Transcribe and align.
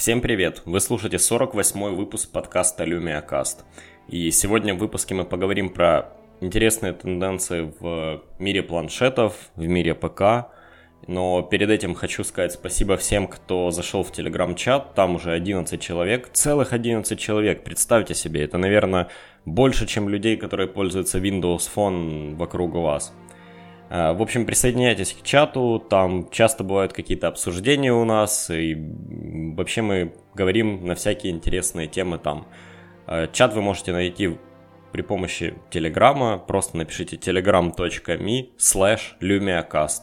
Всем 0.00 0.22
привет! 0.22 0.62
Вы 0.64 0.80
слушаете 0.80 1.18
48-й 1.18 1.94
выпуск 1.94 2.30
подкаста 2.30 2.84
Lumia 2.84 3.22
Cast. 3.22 3.64
И 4.08 4.30
сегодня 4.30 4.74
в 4.74 4.78
выпуске 4.78 5.14
мы 5.14 5.26
поговорим 5.26 5.68
про 5.68 6.08
интересные 6.40 6.94
тенденции 6.94 7.70
в 7.78 8.22
мире 8.38 8.62
планшетов, 8.62 9.34
в 9.56 9.66
мире 9.66 9.94
ПК. 9.94 10.48
Но 11.06 11.42
перед 11.42 11.68
этим 11.68 11.94
хочу 11.94 12.24
сказать 12.24 12.52
спасибо 12.52 12.96
всем, 12.96 13.28
кто 13.28 13.70
зашел 13.70 14.02
в 14.02 14.10
телеграм-чат. 14.10 14.94
Там 14.94 15.16
уже 15.16 15.32
11 15.32 15.78
человек, 15.78 16.30
целых 16.32 16.72
11 16.72 17.20
человек. 17.20 17.62
Представьте 17.62 18.14
себе, 18.14 18.44
это, 18.44 18.56
наверное, 18.56 19.08
больше, 19.44 19.86
чем 19.86 20.08
людей, 20.08 20.38
которые 20.38 20.66
пользуются 20.66 21.18
Windows 21.18 21.68
Phone 21.76 22.36
вокруг 22.36 22.72
вас. 22.72 23.12
Э, 23.90 24.12
в 24.12 24.22
общем, 24.22 24.46
присоединяйтесь 24.46 25.12
к 25.12 25.22
чату, 25.22 25.84
там 25.90 26.30
часто 26.30 26.62
бывают 26.62 26.92
какие-то 26.92 27.26
обсуждения 27.28 27.92
у 27.92 28.04
нас, 28.04 28.48
и 28.50 28.76
вообще 29.56 29.82
мы 29.82 30.14
говорим 30.32 30.86
на 30.86 30.94
всякие 30.94 31.32
интересные 31.32 31.88
темы 31.88 32.18
там. 32.18 32.46
Э, 33.06 33.26
чат 33.32 33.52
вы 33.52 33.62
можете 33.62 33.92
найти 33.92 34.38
при 34.92 35.02
помощи 35.02 35.54
Телеграма, 35.70 36.38
просто 36.38 36.76
напишите 36.76 37.16
telegram.me 37.16 38.56
slash 38.56 39.18
lumiacast, 39.20 40.02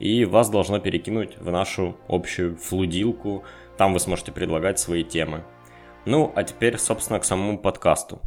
и 0.00 0.24
вас 0.24 0.50
должно 0.50 0.80
перекинуть 0.80 1.38
в 1.38 1.50
нашу 1.52 1.96
общую 2.08 2.56
флудилку, 2.56 3.44
там 3.78 3.92
вы 3.92 4.00
сможете 4.00 4.32
предлагать 4.32 4.80
свои 4.80 5.04
темы. 5.04 5.44
Ну, 6.04 6.32
а 6.34 6.42
теперь, 6.42 6.76
собственно, 6.76 7.20
к 7.20 7.24
самому 7.24 7.58
подкасту. 7.58 8.20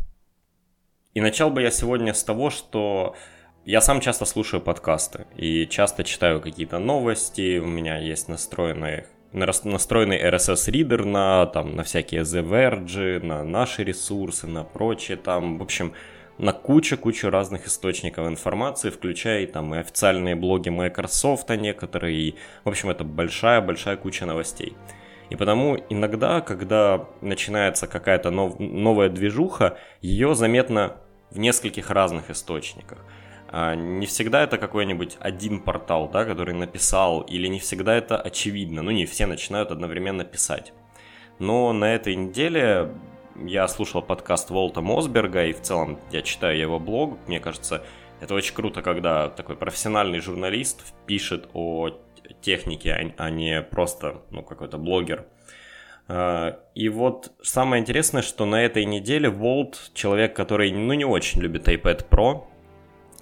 И 1.14 1.20
начал 1.20 1.50
бы 1.50 1.62
я 1.62 1.72
сегодня 1.72 2.14
с 2.14 2.24
того, 2.24 2.50
что 2.50 3.16
я 3.66 3.82
сам 3.82 4.00
часто 4.00 4.26
слушаю 4.26 4.62
подкасты 4.62 5.26
и 5.36 5.66
часто 5.66 6.04
читаю 6.04 6.40
какие-то 6.40 6.78
новости. 6.78 7.58
У 7.58 7.66
меня 7.66 7.98
есть 7.98 8.30
настроенный, 8.30 9.06
настроенный 9.34 10.22
RSS-ридер 10.22 11.04
на, 11.04 11.48
там, 11.48 11.76
на 11.76 11.82
всякие 11.82 12.22
The 12.22 12.48
Verge, 12.48 13.26
на 13.26 13.44
наши 13.44 13.84
ресурсы, 13.84 14.46
на 14.46 14.64
прочее. 14.64 15.18
Там, 15.18 15.58
в 15.58 15.64
общем, 15.64 15.94
на 16.38 16.54
кучу-кучу 16.54 17.32
разных 17.32 17.66
источников 17.66 18.28
информации, 18.28 18.92
включая 18.92 19.48
там 19.48 19.74
и 19.74 19.80
официальные 19.80 20.36
блоги 20.36 20.70
Microsoft 20.70 21.50
некоторые. 21.50 22.20
И, 22.20 22.36
в 22.66 22.70
общем, 22.70 22.92
это 22.92 23.04
большая-большая 23.04 23.98
куча 23.98 24.28
новостей. 24.28 24.78
И 25.32 25.36
потому 25.36 25.78
иногда, 25.90 26.40
когда 26.42 27.08
начинается 27.22 27.88
какая-то 27.88 28.30
нов- 28.30 28.60
новая 28.60 29.10
движуха, 29.10 29.80
ее 30.02 30.36
заметно 30.36 30.98
в 31.32 31.40
нескольких 31.40 31.90
разных 31.90 32.30
источниках. 32.30 33.00
А, 33.58 33.74
не 33.74 34.06
всегда 34.06 34.44
это 34.44 34.58
какой-нибудь 34.58 35.16
один 35.22 35.62
портал, 35.62 36.10
да, 36.10 36.26
который 36.26 36.54
написал, 36.54 37.22
или 37.22 37.48
не 37.48 37.60
всегда 37.60 37.96
это 37.96 38.18
очевидно. 38.18 38.82
Ну, 38.82 38.92
не 38.92 39.06
все 39.06 39.28
начинают 39.28 39.72
одновременно 39.72 40.26
писать. 40.26 40.74
Но 41.40 41.72
на 41.72 41.86
этой 41.96 42.16
неделе 42.16 42.92
я 43.38 43.66
слушал 43.70 44.02
подкаст 44.02 44.50
Волта 44.50 44.82
Мосберга, 44.82 45.46
и 45.46 45.54
в 45.54 45.62
целом 45.62 46.02
я 46.12 46.22
читаю 46.22 46.60
его 46.60 46.82
блог. 46.82 47.18
Мне 47.28 47.40
кажется, 47.40 47.86
это 48.20 48.34
очень 48.34 48.54
круто, 48.54 48.82
когда 48.82 49.30
такой 49.30 49.56
профессиональный 49.56 50.20
журналист 50.20 50.94
пишет 51.06 51.48
о 51.54 51.92
технике, 52.42 52.92
а, 52.92 53.24
а 53.24 53.30
не 53.30 53.62
просто 53.62 54.22
ну, 54.32 54.44
какой-то 54.44 54.78
блогер. 54.78 55.28
А, 56.10 56.60
и 56.74 56.90
вот 56.90 57.32
самое 57.42 57.82
интересное, 57.82 58.22
что 58.22 58.46
на 58.46 58.62
этой 58.62 58.84
неделе 58.84 59.30
Волт, 59.30 59.92
человек, 59.94 60.36
который 60.36 60.74
ну, 60.74 60.94
не 60.94 61.06
очень 61.06 61.40
любит 61.40 61.70
iPad 61.70 62.10
Pro, 62.10 62.48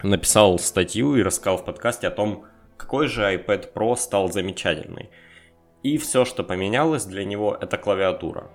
написал 0.03 0.59
статью 0.59 1.15
и 1.15 1.23
рассказал 1.23 1.57
в 1.57 1.65
подкасте 1.65 2.07
о 2.07 2.11
том, 2.11 2.45
какой 2.77 3.07
же 3.07 3.21
iPad 3.23 3.73
Pro 3.73 3.95
стал 3.95 4.31
замечательный. 4.31 5.09
И 5.81 5.97
все, 5.97 6.25
что 6.25 6.43
поменялось 6.43 7.05
для 7.05 7.25
него, 7.25 7.57
это 7.59 7.77
клавиатура. 7.77 8.49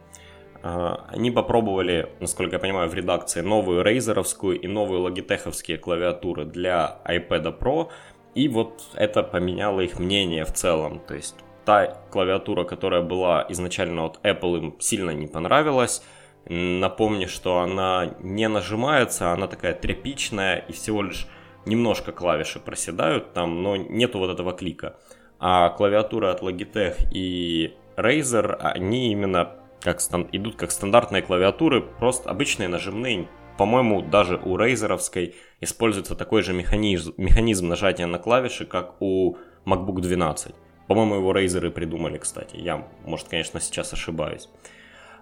А, 0.63 1.05
они 1.09 1.31
попробовали, 1.31 2.11
насколько 2.21 2.57
я 2.57 2.59
понимаю, 2.59 2.89
в 2.89 2.95
редакции 2.95 3.41
новую 3.41 3.83
рейзеровскую 3.83 4.61
и 4.61 4.67
новую 4.67 5.01
логитеховские 5.03 5.79
клавиатуры 5.79 6.45
для 6.45 7.01
iPad 7.05 7.59
Pro, 7.59 7.91
и 8.35 8.49
вот 8.49 8.83
это 8.95 9.23
поменяло 9.23 9.81
их 9.81 9.99
мнение 9.99 10.45
в 10.45 10.53
целом. 10.53 11.01
То 11.01 11.15
есть 11.15 11.37
та 11.65 11.87
клавиатура, 12.11 12.65
которая 12.65 13.03
была 13.03 13.47
изначально 13.51 14.07
от 14.07 14.25
Apple, 14.25 14.59
им 14.59 14.77
сильно 14.81 15.11
не 15.11 15.27
понравилась. 15.27 16.03
Напомню, 16.47 17.29
что 17.29 17.59
она 17.59 18.15
не 18.21 18.49
нажимается, 18.49 19.33
она 19.33 19.49
такая 19.49 19.75
тряпичная 19.75 20.57
и 20.69 20.73
всего 20.73 21.03
лишь 21.03 21.27
немножко 21.69 22.13
клавиши 22.13 22.59
проседают 22.59 23.33
там, 23.33 23.63
но 23.63 23.77
нету 23.77 24.19
вот 24.19 24.31
этого 24.31 24.53
клика. 24.53 24.97
А 25.39 25.69
клавиатура 25.71 26.33
от 26.33 26.43
Logitech 26.43 27.09
и 27.13 27.75
Razer, 27.97 28.57
они 28.57 29.13
именно 29.13 29.55
как 29.81 30.01
идут 30.33 30.57
как 30.57 30.71
стандартные 30.73 31.23
клавиатуры, 31.23 31.83
просто 31.83 32.31
обычные 32.31 32.69
нажимные. 32.69 33.29
По-моему, 33.57 34.03
даже 34.03 34.37
у 34.37 34.57
Razerовской 34.57 35.35
используется 35.61 36.15
такой 36.15 36.43
же 36.43 36.53
механизм, 36.53 37.15
механизм 37.17 37.69
нажатия 37.69 38.07
на 38.07 38.19
клавиши, 38.19 38.67
как 38.67 39.01
у 39.01 39.37
MacBook 39.65 40.01
12. 40.01 40.55
По-моему, 40.87 41.17
его 41.17 41.33
Razer 41.33 41.71
придумали, 41.71 42.19
кстати. 42.19 42.57
Я, 42.57 42.87
может, 43.05 43.29
конечно, 43.29 43.61
сейчас 43.61 43.93
ошибаюсь. 43.93 44.49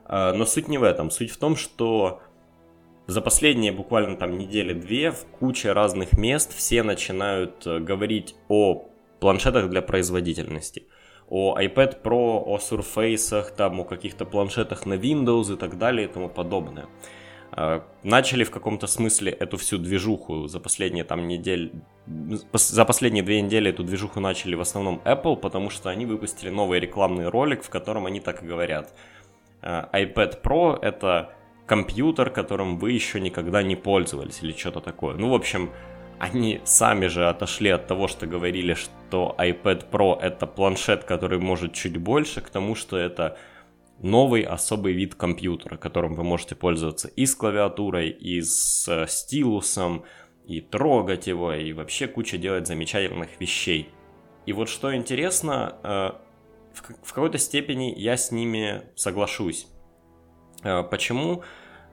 А, 0.04 0.32
но 0.32 0.46
суть 0.46 0.68
не 0.68 0.78
в 0.78 0.82
этом. 0.82 1.10
Суть 1.10 1.30
в 1.30 1.38
том, 1.38 1.56
что 1.56 2.20
за 3.06 3.20
последние 3.20 3.72
буквально 3.72 4.16
там 4.16 4.36
недели-две 4.36 5.12
в 5.12 5.24
куче 5.38 5.72
разных 5.72 6.18
мест 6.18 6.52
все 6.56 6.82
начинают 6.82 7.66
э, 7.66 7.78
говорить 7.78 8.34
о 8.48 8.88
планшетах 9.20 9.70
для 9.70 9.80
производительности. 9.80 10.84
О 11.28 11.56
iPad 11.58 12.02
Pro, 12.02 12.42
о 12.44 12.58
Surface, 12.58 13.54
там, 13.56 13.80
о 13.80 13.84
каких-то 13.84 14.24
планшетах 14.24 14.86
на 14.86 14.94
Windows 14.94 15.54
и 15.54 15.56
так 15.56 15.78
далее 15.78 16.08
и 16.08 16.10
тому 16.10 16.28
подобное. 16.28 16.86
Э, 17.52 17.82
начали 18.02 18.42
в 18.42 18.50
каком-то 18.50 18.88
смысле 18.88 19.30
эту 19.30 19.56
всю 19.56 19.78
движуху 19.78 20.48
за 20.48 20.58
последние 20.58 21.04
там 21.04 21.28
недель, 21.28 21.72
за 22.52 22.84
последние 22.84 23.22
две 23.22 23.40
недели 23.40 23.70
эту 23.70 23.84
движуху 23.84 24.18
начали 24.18 24.56
в 24.56 24.60
основном 24.60 25.00
Apple, 25.04 25.36
потому 25.36 25.70
что 25.70 25.90
они 25.90 26.06
выпустили 26.06 26.50
новый 26.50 26.80
рекламный 26.80 27.28
ролик, 27.28 27.62
в 27.62 27.70
котором 27.70 28.06
они 28.06 28.18
так 28.18 28.42
и 28.42 28.46
говорят. 28.46 28.92
Э, 29.62 29.84
iPad 29.92 30.42
Pro 30.42 30.76
это 30.76 31.35
компьютер, 31.66 32.30
которым 32.30 32.78
вы 32.78 32.92
еще 32.92 33.20
никогда 33.20 33.62
не 33.62 33.76
пользовались 33.76 34.42
или 34.42 34.52
что-то 34.52 34.80
такое. 34.80 35.16
Ну, 35.16 35.30
в 35.30 35.34
общем, 35.34 35.70
они 36.18 36.60
сами 36.64 37.08
же 37.08 37.28
отошли 37.28 37.70
от 37.70 37.86
того, 37.86 38.08
что 38.08 38.26
говорили, 38.26 38.74
что 38.74 39.34
iPad 39.38 39.90
Pro 39.90 40.18
это 40.18 40.46
планшет, 40.46 41.04
который 41.04 41.38
может 41.38 41.74
чуть 41.74 41.96
больше, 41.98 42.40
к 42.40 42.48
тому, 42.48 42.74
что 42.74 42.96
это 42.96 43.36
новый 43.98 44.42
особый 44.42 44.92
вид 44.92 45.14
компьютера, 45.14 45.76
которым 45.76 46.14
вы 46.14 46.24
можете 46.24 46.54
пользоваться 46.54 47.08
и 47.08 47.26
с 47.26 47.34
клавиатурой, 47.34 48.10
и 48.10 48.40
с 48.40 48.86
э, 48.88 49.06
стилусом, 49.08 50.04
и 50.46 50.60
трогать 50.60 51.26
его, 51.26 51.52
и 51.52 51.72
вообще 51.72 52.06
куча 52.06 52.38
делать 52.38 52.66
замечательных 52.66 53.40
вещей. 53.40 53.88
И 54.44 54.52
вот 54.52 54.68
что 54.68 54.94
интересно, 54.94 55.76
э, 55.82 56.10
в 57.02 57.12
какой-то 57.12 57.38
степени 57.38 57.94
я 57.96 58.16
с 58.16 58.30
ними 58.30 58.82
соглашусь. 58.94 59.66
Э, 60.66 60.82
почему? 60.82 61.42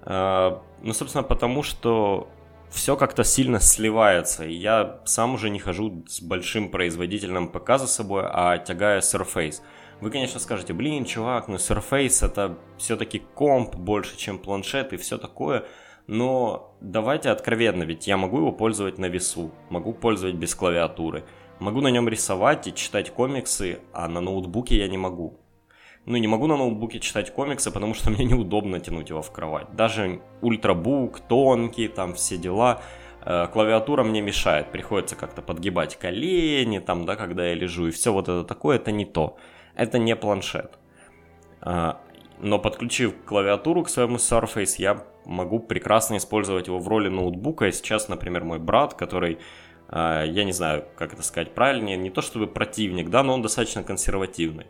Э, 0.06 0.58
ну, 0.82 0.94
собственно, 0.94 1.24
потому 1.24 1.64
что 1.64 2.28
все 2.70 2.96
как-то 2.96 3.24
сильно 3.24 3.60
сливается. 3.60 4.46
Я 4.46 5.00
сам 5.06 5.36
уже 5.36 5.50
не 5.50 5.60
хожу 5.60 6.04
с 6.08 6.22
большим 6.22 6.70
производительным 6.70 7.50
ПК 7.50 7.78
за 7.78 7.88
собой, 7.88 8.24
а 8.26 8.58
тягая 8.58 9.02
Surface. 9.02 9.62
Вы, 10.02 10.10
конечно, 10.10 10.40
скажете, 10.40 10.74
блин, 10.74 11.06
чувак, 11.06 11.48
ну 11.48 11.56
Surface 11.56 12.26
это 12.26 12.58
все-таки 12.78 13.20
комп 13.20 13.76
больше, 13.76 14.18
чем 14.18 14.40
планшет 14.40 14.92
и 14.92 14.98
все 14.98 15.18
такое. 15.18 15.66
Но 16.08 16.76
давайте 16.82 17.30
откровенно, 17.30 17.84
ведь 17.84 18.08
я 18.08 18.18
могу 18.18 18.38
его 18.38 18.52
пользовать 18.52 18.98
на 18.98 19.06
весу, 19.06 19.52
могу 19.70 19.94
пользовать 19.94 20.36
без 20.36 20.54
клавиатуры, 20.54 21.24
могу 21.60 21.80
на 21.80 21.88
нем 21.90 22.10
рисовать 22.10 22.68
и 22.68 22.74
читать 22.74 23.12
комиксы, 23.12 23.80
а 23.94 24.10
на 24.10 24.20
ноутбуке 24.20 24.78
я 24.78 24.90
не 24.90 24.98
могу 24.98 25.40
ну, 26.06 26.18
не 26.18 26.28
могу 26.28 26.48
на 26.48 26.58
ноутбуке 26.58 27.00
читать 27.00 27.34
комиксы, 27.34 27.72
потому 27.72 27.94
что 27.94 28.10
мне 28.12 28.26
неудобно 28.26 28.80
тянуть 28.80 29.10
его 29.10 29.22
в 29.22 29.32
кровать. 29.32 29.74
Даже 29.76 30.22
ультрабук, 30.42 31.20
тонкий, 31.22 31.88
там 31.88 32.14
все 32.14 32.38
дела. 32.38 32.82
Э, 33.26 33.48
клавиатура 33.48 34.04
мне 34.04 34.22
мешает, 34.22 34.72
приходится 34.72 35.16
как-то 35.16 35.42
подгибать 35.42 35.98
колени, 35.98 36.80
там, 36.80 37.06
да, 37.06 37.16
когда 37.16 37.48
я 37.48 37.54
лежу, 37.54 37.88
и 37.88 37.92
все 37.92 38.12
вот 38.12 38.28
это 38.28 38.44
такое, 38.44 38.78
это 38.78 38.92
не 38.92 39.06
то. 39.06 39.38
Это 39.76 39.98
не 39.98 40.16
планшет. 40.16 40.78
Э, 41.62 41.94
но 42.40 42.60
подключив 42.60 43.14
клавиатуру 43.26 43.84
к 43.84 43.90
своему 43.90 44.18
Surface, 44.18 44.76
я 44.78 45.06
могу 45.26 45.60
прекрасно 45.60 46.18
использовать 46.18 46.68
его 46.68 46.80
в 46.80 46.88
роли 46.90 47.08
ноутбука. 47.08 47.68
И 47.68 47.72
сейчас, 47.72 48.10
например, 48.10 48.44
мой 48.44 48.60
брат, 48.60 48.94
который 48.94 49.38
э, 49.88 50.24
я 50.28 50.44
не 50.44 50.52
знаю, 50.52 50.86
как 50.98 51.14
это 51.14 51.24
сказать 51.24 51.54
правильнее, 51.54 51.96
не 51.96 52.10
то 52.10 52.22
чтобы 52.22 52.48
противник, 52.48 53.10
да, 53.10 53.24
но 53.24 53.36
он 53.36 53.42
достаточно 53.42 53.84
консервативный. 53.84 54.66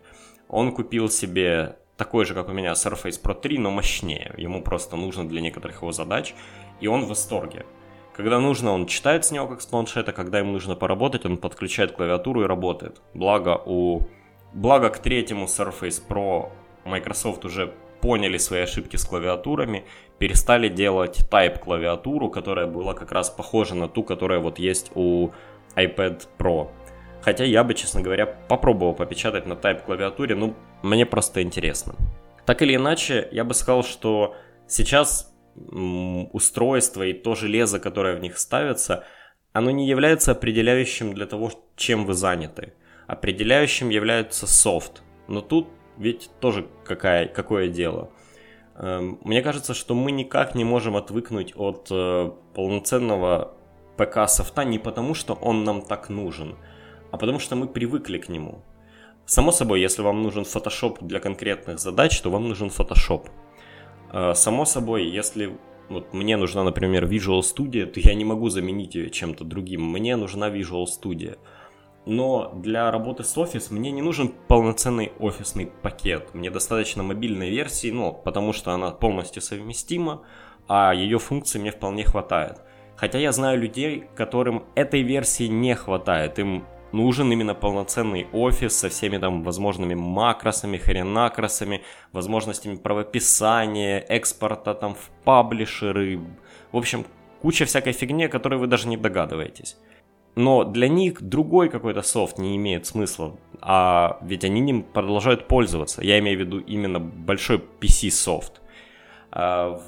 Он 0.54 0.72
купил 0.72 1.10
себе 1.10 1.78
такой 1.98 2.26
же, 2.26 2.36
как 2.36 2.48
у 2.48 2.54
меня, 2.54 2.74
Surface 2.74 3.20
Pro 3.20 3.34
3, 3.34 3.58
но 3.58 3.72
мощнее. 3.72 4.36
Ему 4.38 4.62
просто 4.62 4.96
нужно 4.96 5.28
для 5.28 5.42
некоторых 5.42 5.82
его 5.82 5.92
задач, 5.92 6.36
и 6.80 6.86
он 6.86 7.06
в 7.06 7.08
восторге. 7.08 7.66
Когда 8.16 8.40
нужно, 8.40 8.72
он 8.72 8.86
читает 8.86 9.26
с 9.26 9.32
него 9.32 9.48
как 9.48 9.62
с 9.62 9.66
планшета, 9.66 10.12
когда 10.12 10.38
ему 10.38 10.52
нужно 10.52 10.76
поработать, 10.76 11.26
он 11.26 11.38
подключает 11.38 11.94
клавиатуру 11.94 12.44
и 12.44 12.46
работает. 12.46 13.02
Благо 13.16 13.60
у... 13.66 14.02
Благо 14.54 14.90
к 14.90 15.00
третьему 15.00 15.46
Surface 15.46 16.04
Pro 16.08 16.52
Microsoft 16.86 17.46
уже 17.46 17.74
поняли 18.00 18.38
свои 18.38 18.62
ошибки 18.62 18.96
с 18.96 19.06
клавиатурами, 19.06 19.86
перестали 20.20 20.70
делать 20.70 21.28
Type 21.32 21.58
клавиатуру, 21.58 22.30
которая 22.30 22.68
была 22.68 22.94
как 22.94 23.12
раз 23.12 23.32
похожа 23.32 23.74
на 23.74 23.88
ту, 23.88 24.04
которая 24.04 24.40
вот 24.40 24.60
есть 24.60 24.92
у 24.94 25.32
iPad 25.76 26.28
Pro. 26.38 26.70
Хотя 27.24 27.46
я 27.46 27.64
бы, 27.64 27.74
честно 27.74 28.02
говоря, 28.02 28.26
попробовал 28.26 28.94
попечатать 28.94 29.46
на 29.46 29.54
Type 29.54 29.86
клавиатуре, 29.86 30.36
ну, 30.36 30.56
мне 30.82 31.06
просто 31.06 31.42
интересно. 31.42 31.96
Так 32.46 32.62
или 32.62 32.76
иначе, 32.76 33.30
я 33.32 33.46
бы 33.46 33.54
сказал, 33.54 33.84
что 33.84 34.36
сейчас 34.68 35.34
устройство 35.56 37.04
и 37.04 37.14
то 37.14 37.36
железо, 37.36 37.80
которое 37.80 38.16
в 38.16 38.20
них 38.20 38.38
ставится, 38.38 39.06
оно 39.54 39.72
не 39.72 39.88
является 39.88 40.32
определяющим 40.32 41.14
для 41.14 41.26
того, 41.26 41.52
чем 41.78 42.06
вы 42.06 42.14
заняты. 42.14 42.74
Определяющим 43.08 43.90
является 43.90 44.48
софт. 44.48 45.04
Но 45.28 45.42
тут 45.42 45.70
ведь 45.98 46.30
тоже 46.40 46.68
какая, 46.84 47.28
какое 47.28 47.68
дело. 47.70 48.10
Эм, 48.76 49.20
мне 49.24 49.42
кажется, 49.42 49.74
что 49.74 49.94
мы 49.94 50.12
никак 50.12 50.56
не 50.56 50.64
можем 50.64 50.98
отвыкнуть 50.98 51.54
от 51.56 51.88
э, 51.92 52.32
полноценного 52.56 53.56
ПК 53.96 54.28
софта 54.28 54.64
не 54.64 54.80
потому, 54.80 55.14
что 55.14 55.36
он 55.36 55.64
нам 55.64 55.82
так 55.84 56.10
нужен, 56.10 56.58
а 57.14 57.18
потому 57.18 57.38
что 57.38 57.56
мы 57.56 57.68
привыкли 57.68 58.18
к 58.18 58.28
нему. 58.28 58.64
Само 59.26 59.52
собой, 59.52 59.82
если 59.82 60.02
вам 60.02 60.24
нужен 60.24 60.44
Photoshop 60.44 60.98
для 61.02 61.20
конкретных 61.20 61.78
задач, 61.78 62.20
то 62.22 62.32
вам 62.32 62.50
нужен 62.50 62.70
Photoshop. 62.70 63.30
Э, 64.12 64.34
само 64.34 64.66
собой, 64.66 65.06
если 65.06 65.56
вот 65.90 66.12
мне 66.14 66.38
нужна, 66.38 66.64
например, 66.64 67.06
Visual 67.06 67.42
Studio, 67.42 67.86
то 67.86 68.00
я 68.00 68.16
не 68.16 68.26
могу 68.26 68.50
заменить 68.50 68.96
ее 68.96 69.12
чем-то 69.12 69.44
другим. 69.44 69.84
Мне 69.84 70.16
нужна 70.16 70.50
Visual 70.50 70.86
Studio. 70.86 71.38
Но 72.08 72.52
для 72.56 72.90
работы 72.90 73.24
с 73.24 73.38
Office 73.38 73.72
мне 73.72 73.92
не 73.92 74.02
нужен 74.02 74.34
полноценный 74.48 75.12
офисный 75.20 75.68
пакет. 75.68 76.34
Мне 76.34 76.50
достаточно 76.50 77.04
мобильной 77.04 77.52
версии, 77.52 77.92
ну, 77.92 78.12
потому 78.12 78.54
что 78.54 78.72
она 78.72 78.90
полностью 78.90 79.44
совместима, 79.44 80.24
а 80.68 80.96
ее 80.96 81.20
функций 81.20 81.62
мне 81.62 81.70
вполне 81.70 82.06
хватает. 82.06 82.58
Хотя 82.96 83.20
я 83.20 83.32
знаю 83.32 83.60
людей, 83.60 84.06
которым 84.16 84.66
этой 84.74 85.04
версии 85.04 85.46
не 85.46 85.76
хватает. 85.76 86.40
Им 86.40 86.66
нужен 86.94 87.32
именно 87.32 87.56
полноценный 87.56 88.28
офис 88.32 88.78
со 88.78 88.90
всеми 88.90 89.18
там 89.18 89.44
возможными 89.44 89.96
макросами, 89.96 90.78
хренакросами, 90.78 91.82
возможностями 92.12 92.76
правописания, 92.76 94.00
экспорта 94.00 94.74
там 94.74 94.96
в 94.96 95.10
паблишеры. 95.24 96.20
В 96.72 96.78
общем, 96.78 97.06
куча 97.42 97.66
всякой 97.66 97.94
фигни, 97.94 98.26
о 98.26 98.30
которой 98.30 98.60
вы 98.60 98.68
даже 98.68 98.88
не 98.88 98.98
догадываетесь. 98.98 99.78
Но 100.36 100.64
для 100.64 100.88
них 100.88 101.22
другой 101.22 101.70
какой-то 101.70 102.02
софт 102.02 102.40
не 102.40 102.56
имеет 102.56 102.86
смысла, 102.86 103.38
а 103.62 104.18
ведь 104.22 104.44
они 104.44 104.62
ним 104.62 104.84
продолжают 104.84 105.48
пользоваться. 105.48 106.02
Я 106.04 106.18
имею 106.20 106.38
в 106.38 106.42
виду 106.42 106.60
именно 106.60 107.00
большой 107.00 107.62
PC-софт. 107.80 108.62
А, 109.32 109.80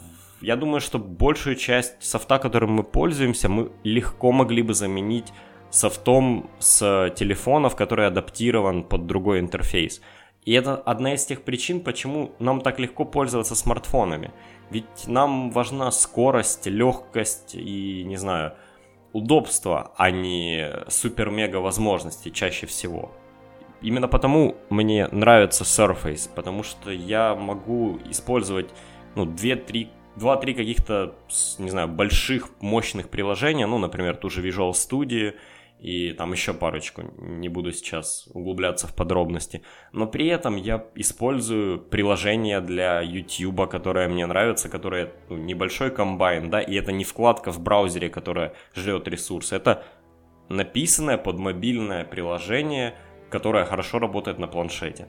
я 0.42 0.56
думаю, 0.56 0.81
что 0.81 1.00
большую 1.00 1.56
часть 1.56 2.04
софта, 2.04 2.38
которым 2.38 2.74
мы 2.74 2.84
пользуемся, 2.84 3.50
мы 3.50 3.72
легко 3.84 4.31
могли 4.31 4.62
бы 4.62 4.75
заменить 4.75 5.34
софтом 5.75 6.50
с 6.60 7.13
телефонов, 7.18 7.75
который 7.75 8.07
адаптирован 8.07 8.83
под 8.83 9.07
другой 9.07 9.39
интерфейс. 9.39 10.01
И 10.45 10.54
это 10.54 10.75
одна 10.75 11.16
из 11.16 11.25
тех 11.25 11.42
причин, 11.42 11.81
почему 11.81 12.31
нам 12.39 12.62
так 12.62 12.80
легко 12.80 13.04
пользоваться 13.04 13.56
смартфонами. 13.56 14.31
Ведь 14.69 15.07
нам 15.07 15.51
важна 15.51 15.92
скорость, 15.92 16.68
легкость 16.68 17.56
и, 17.56 18.04
не 18.06 18.16
знаю, 18.16 18.54
удобство, 19.12 19.92
а 19.98 20.12
не 20.12 20.72
супер-мега 20.88 21.57
возможности 21.57 22.30
чаще 22.30 22.68
всего. 22.68 23.12
Именно 23.81 24.07
потому 24.07 24.56
мне 24.69 25.07
нравится 25.12 25.63
Surface, 25.66 26.30
потому 26.33 26.63
что 26.63 26.89
я 26.92 27.36
могу 27.36 28.00
использовать 28.10 28.69
ну, 29.16 29.25
2-3 29.25 29.89
2-3 30.16 30.54
каких-то, 30.54 31.16
не 31.60 31.69
знаю, 31.69 31.89
больших, 31.89 32.50
мощных 32.62 33.10
приложения, 33.10 33.68
ну, 33.68 33.77
например, 33.77 34.16
ту 34.16 34.30
же 34.30 34.42
Visual 34.42 34.72
Studio, 34.72 35.33
и 35.80 36.13
там 36.13 36.31
еще 36.31 36.54
парочку, 36.54 37.04
не 37.19 37.50
буду 37.50 37.72
сейчас 37.72 38.27
углубляться 38.33 38.88
в 38.88 38.95
подробности. 38.95 39.62
Но 39.92 40.07
при 40.07 40.27
этом 40.27 40.56
я 40.56 40.86
использую 40.95 41.80
приложение 41.80 42.62
для 42.62 43.01
YouTube, 43.01 43.69
которое 43.69 44.07
мне 44.07 44.25
нравится, 44.25 44.69
которое 44.69 45.12
ну, 45.30 45.38
небольшой 45.38 45.92
комбайн, 45.92 46.50
да, 46.50 46.62
и 46.62 46.75
это 46.75 46.92
не 46.92 47.04
вкладка 47.04 47.51
в 47.51 47.60
браузере, 47.60 48.10
которая 48.10 48.54
жрет 48.74 49.07
ресурсы, 49.07 49.56
это 49.56 49.83
написанное 50.50 51.18
под 51.18 51.39
мобильное 51.39 52.04
приложение, 52.04 52.95
которое 53.30 53.66
хорошо 53.66 54.00
работает 54.00 54.39
на 54.39 54.48
планшете. 54.48 55.07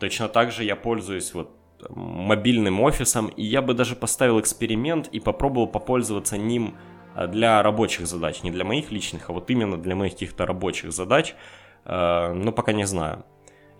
Точно 0.00 0.28
так 0.28 0.52
же 0.52 0.64
я 0.64 0.76
пользуюсь 0.76 1.32
вот 1.34 1.50
мобильным 1.90 2.80
офисом, 2.80 3.28
и 3.28 3.42
я 3.42 3.62
бы 3.62 3.74
даже 3.74 3.96
поставил 3.96 4.40
эксперимент 4.40 5.08
и 5.08 5.20
попробовал 5.20 5.66
попользоваться 5.66 6.38
ним 6.38 6.76
для 7.26 7.62
рабочих 7.62 8.06
задач, 8.06 8.42
не 8.42 8.50
для 8.50 8.64
моих 8.64 8.90
личных, 8.90 9.30
а 9.30 9.32
вот 9.32 9.50
именно 9.50 9.76
для 9.76 9.94
моих 9.94 10.12
каких-то 10.12 10.46
рабочих 10.46 10.92
задач, 10.92 11.34
э, 11.84 12.32
но 12.32 12.52
пока 12.52 12.72
не 12.72 12.86
знаю. 12.86 13.24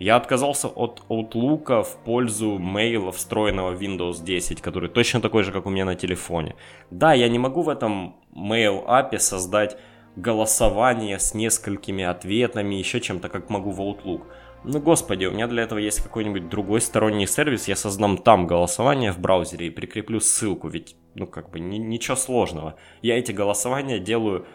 Я 0.00 0.16
отказался 0.16 0.68
от 0.68 1.02
Outlook 1.08 1.84
в 1.84 1.96
пользу 2.04 2.58
мейла 2.58 3.12
встроенного 3.12 3.74
Windows 3.74 4.24
10, 4.24 4.60
который 4.60 4.88
точно 4.88 5.20
такой 5.20 5.44
же, 5.44 5.52
как 5.52 5.66
у 5.66 5.70
меня 5.70 5.84
на 5.84 5.94
телефоне. 5.94 6.56
Да, 6.90 7.12
я 7.12 7.28
не 7.28 7.38
могу 7.38 7.62
в 7.62 7.68
этом 7.68 8.16
mail 8.34 8.84
API 8.86 9.18
создать 9.18 9.78
голосование 10.16 11.18
с 11.18 11.34
несколькими 11.34 12.04
ответами, 12.04 12.74
еще 12.74 13.00
чем-то, 13.00 13.28
как 13.28 13.50
могу 13.50 13.70
в 13.70 13.80
Outlook. 13.80 14.22
Ну, 14.64 14.80
господи, 14.80 15.26
у 15.26 15.30
меня 15.30 15.46
для 15.46 15.62
этого 15.62 15.78
есть 15.78 16.02
какой-нибудь 16.02 16.48
другой 16.48 16.80
сторонний 16.80 17.26
сервис, 17.26 17.68
я 17.68 17.76
создам 17.76 18.16
там 18.16 18.46
голосование 18.46 19.12
в 19.12 19.18
браузере 19.18 19.66
и 19.66 19.70
прикреплю 19.70 20.20
ссылку, 20.20 20.68
ведь, 20.68 20.96
ну, 21.14 21.26
как 21.26 21.50
бы, 21.50 21.60
ни, 21.60 21.78
ничего 21.78 22.16
сложного. 22.16 22.74
Я 23.02 23.18
эти 23.18 23.32
голосования 23.32 23.98
делаю, 23.98 24.46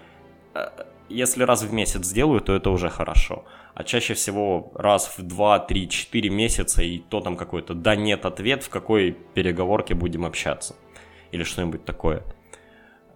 э, 0.54 0.68
если 1.10 1.44
раз 1.44 1.64
в 1.64 1.74
месяц 1.74 2.12
делаю, 2.12 2.42
то 2.42 2.54
это 2.56 2.70
уже 2.70 2.90
хорошо. 2.90 3.46
А 3.74 3.84
чаще 3.84 4.14
всего 4.14 4.72
раз 4.76 5.18
в 5.18 5.22
2, 5.22 5.60
3, 5.60 5.90
4 5.90 6.30
месяца, 6.30 6.84
и 6.84 7.00
то 7.00 7.22
там 7.22 7.38
какой-то 7.38 7.74
да-нет 7.74 8.26
ответ, 8.26 8.64
в 8.64 8.70
какой 8.70 9.12
переговорке 9.34 9.96
будем 9.96 10.26
общаться. 10.26 10.76
Или 11.32 11.44
что-нибудь 11.44 11.86
такое. 11.86 12.24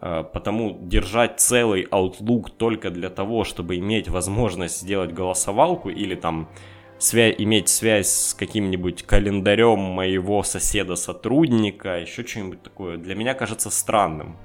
Э, 0.01 0.23
потому 0.23 0.77
держать 0.81 1.39
целый 1.39 1.83
Outlook 1.83 2.51
только 2.57 2.89
для 2.89 3.09
того, 3.09 3.43
чтобы 3.43 3.77
иметь 3.77 4.09
возможность 4.09 4.81
сделать 4.81 5.13
голосовалку 5.13 5.89
или 5.89 6.15
там 6.15 6.49
свя- 7.03 7.35
иметь 7.37 7.67
связь 7.69 8.09
с 8.09 8.33
каким-нибудь 8.33 9.03
календарем 9.03 9.79
моего 9.79 10.41
соседа-сотрудника, 10.43 11.99
еще 11.99 12.25
что-нибудь 12.25 12.63
такое, 12.63 12.97
для 12.97 13.15
меня 13.15 13.33
кажется 13.33 13.69
странным. 13.69 14.37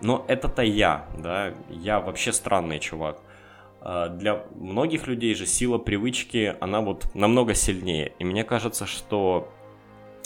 Но 0.00 0.24
это-то 0.26 0.62
я, 0.62 1.06
да, 1.18 1.52
я 1.68 2.00
вообще 2.00 2.32
странный 2.32 2.78
чувак. 2.78 3.20
А, 3.80 4.08
для 4.08 4.44
многих 4.54 5.06
людей 5.06 5.34
же 5.34 5.46
сила 5.46 5.78
привычки, 5.78 6.56
она 6.60 6.80
вот 6.80 7.14
намного 7.14 7.54
сильнее. 7.54 8.12
И 8.18 8.24
мне 8.24 8.44
кажется, 8.44 8.86
что 8.86 9.52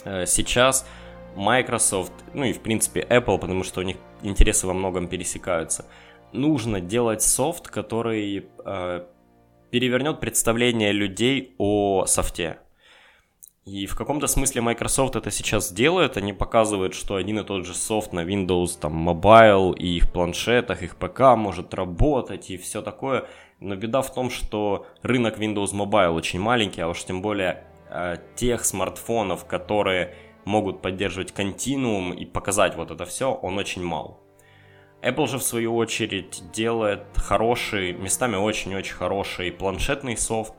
э, 0.05 0.25
сейчас 0.25 0.87
Microsoft, 1.35 2.13
ну 2.33 2.45
и 2.45 2.53
в 2.53 2.61
принципе 2.61 3.01
Apple, 3.01 3.37
потому 3.37 3.63
что 3.63 3.81
у 3.81 3.83
них 3.83 3.97
интересы 4.21 4.65
во 4.65 4.73
многом 4.73 5.07
пересекаются, 5.07 5.85
нужно 6.31 6.79
делать 6.79 7.21
софт, 7.21 7.67
который 7.67 8.47
э, 8.65 9.05
перевернет 9.71 10.19
представление 10.19 10.91
людей 10.91 11.55
о 11.57 12.05
софте. 12.05 12.59
И 13.65 13.85
в 13.85 13.95
каком-то 13.95 14.25
смысле 14.25 14.61
Microsoft 14.61 15.15
это 15.15 15.29
сейчас 15.29 15.71
делает, 15.71 16.17
они 16.17 16.33
показывают, 16.33 16.95
что 16.95 17.15
один 17.15 17.39
и 17.39 17.43
тот 17.43 17.65
же 17.65 17.75
софт 17.75 18.13
на 18.13 18.21
Windows, 18.21 18.79
там, 18.79 19.07
Mobile 19.07 19.77
и 19.77 19.97
их 19.97 20.11
планшетах, 20.11 20.81
их 20.81 20.95
ПК 20.95 21.35
может 21.35 21.73
работать 21.75 22.49
и 22.49 22.57
все 22.57 22.81
такое. 22.81 23.27
Но 23.59 23.75
беда 23.75 24.01
в 24.01 24.11
том, 24.11 24.31
что 24.31 24.87
рынок 25.03 25.37
Windows 25.37 25.73
Mobile 25.73 26.13
очень 26.13 26.39
маленький, 26.39 26.81
а 26.81 26.87
уж 26.87 27.03
тем 27.03 27.21
более 27.21 27.63
э, 27.89 28.15
тех 28.35 28.65
смартфонов, 28.65 29.45
которые 29.45 30.15
могут 30.45 30.81
поддерживать 30.81 31.31
континуум 31.31 32.11
и 32.13 32.25
показать 32.25 32.75
вот 32.75 32.89
это 32.89 33.05
все, 33.05 33.31
он 33.31 33.59
очень 33.59 33.83
мал. 33.83 34.18
Apple 35.01 35.27
же 35.27 35.37
в 35.37 35.43
свою 35.43 35.75
очередь 35.75 36.43
делает 36.51 37.03
хороший, 37.15 37.93
местами 37.93 38.35
очень-очень 38.35 38.93
хороший 38.93 39.51
планшетный 39.51 40.17
софт, 40.17 40.53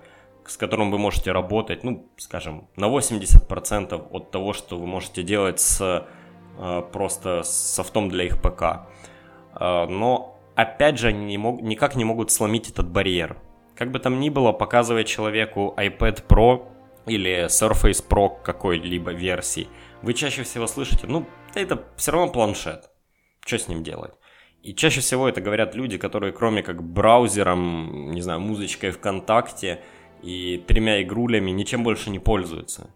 с 0.47 0.57
которым 0.57 0.91
вы 0.91 0.99
можете 0.99 1.33
работать, 1.33 1.85
ну, 1.85 2.11
скажем, 2.17 2.69
на 2.77 2.87
80% 2.87 4.09
от 4.11 4.31
того, 4.31 4.53
что 4.53 4.79
вы 4.79 4.87
можете 4.87 5.23
делать 5.23 5.61
с 5.61 6.07
э, 6.59 6.83
просто 6.93 7.43
софтом 7.43 8.09
для 8.09 8.25
их 8.25 8.41
ПК. 8.41 8.89
Э, 9.55 9.87
но, 9.87 10.39
опять 10.55 10.99
же, 10.99 11.09
они 11.09 11.25
не 11.27 11.39
мог, 11.39 11.61
никак 11.61 11.95
не 11.95 12.05
могут 12.05 12.31
сломить 12.31 12.71
этот 12.71 12.89
барьер. 12.89 13.37
Как 13.77 13.91
бы 13.91 13.99
там 13.99 14.21
ни 14.21 14.31
было, 14.31 14.53
показывая 14.53 15.05
человеку 15.05 15.75
iPad 15.77 16.27
Pro 16.27 16.67
или 17.07 17.47
Surface 17.47 18.03
Pro 18.07 18.43
какой-либо 18.43 19.13
версии, 19.13 19.69
вы 20.03 20.15
чаще 20.15 20.45
всего 20.45 20.67
слышите, 20.67 21.07
ну, 21.07 21.27
это 21.55 21.85
все 21.97 22.13
равно 22.13 22.33
планшет. 22.33 22.91
Что 23.45 23.59
с 23.59 23.69
ним 23.69 23.83
делать? 23.83 24.13
И 24.63 24.75
чаще 24.75 25.01
всего 25.01 25.29
это 25.29 25.41
говорят 25.41 25.75
люди, 25.75 25.97
которые 25.97 26.33
кроме 26.33 26.63
как 26.63 26.83
браузером, 26.83 28.11
не 28.13 28.21
знаю, 28.21 28.41
музычкой 28.41 28.91
ВКонтакте 28.91 29.81
и 30.23 30.63
тремя 30.67 31.03
игрулями 31.03 31.51
ничем 31.51 31.83
больше 31.83 32.11
не 32.11 32.19
пользуются. 32.19 32.91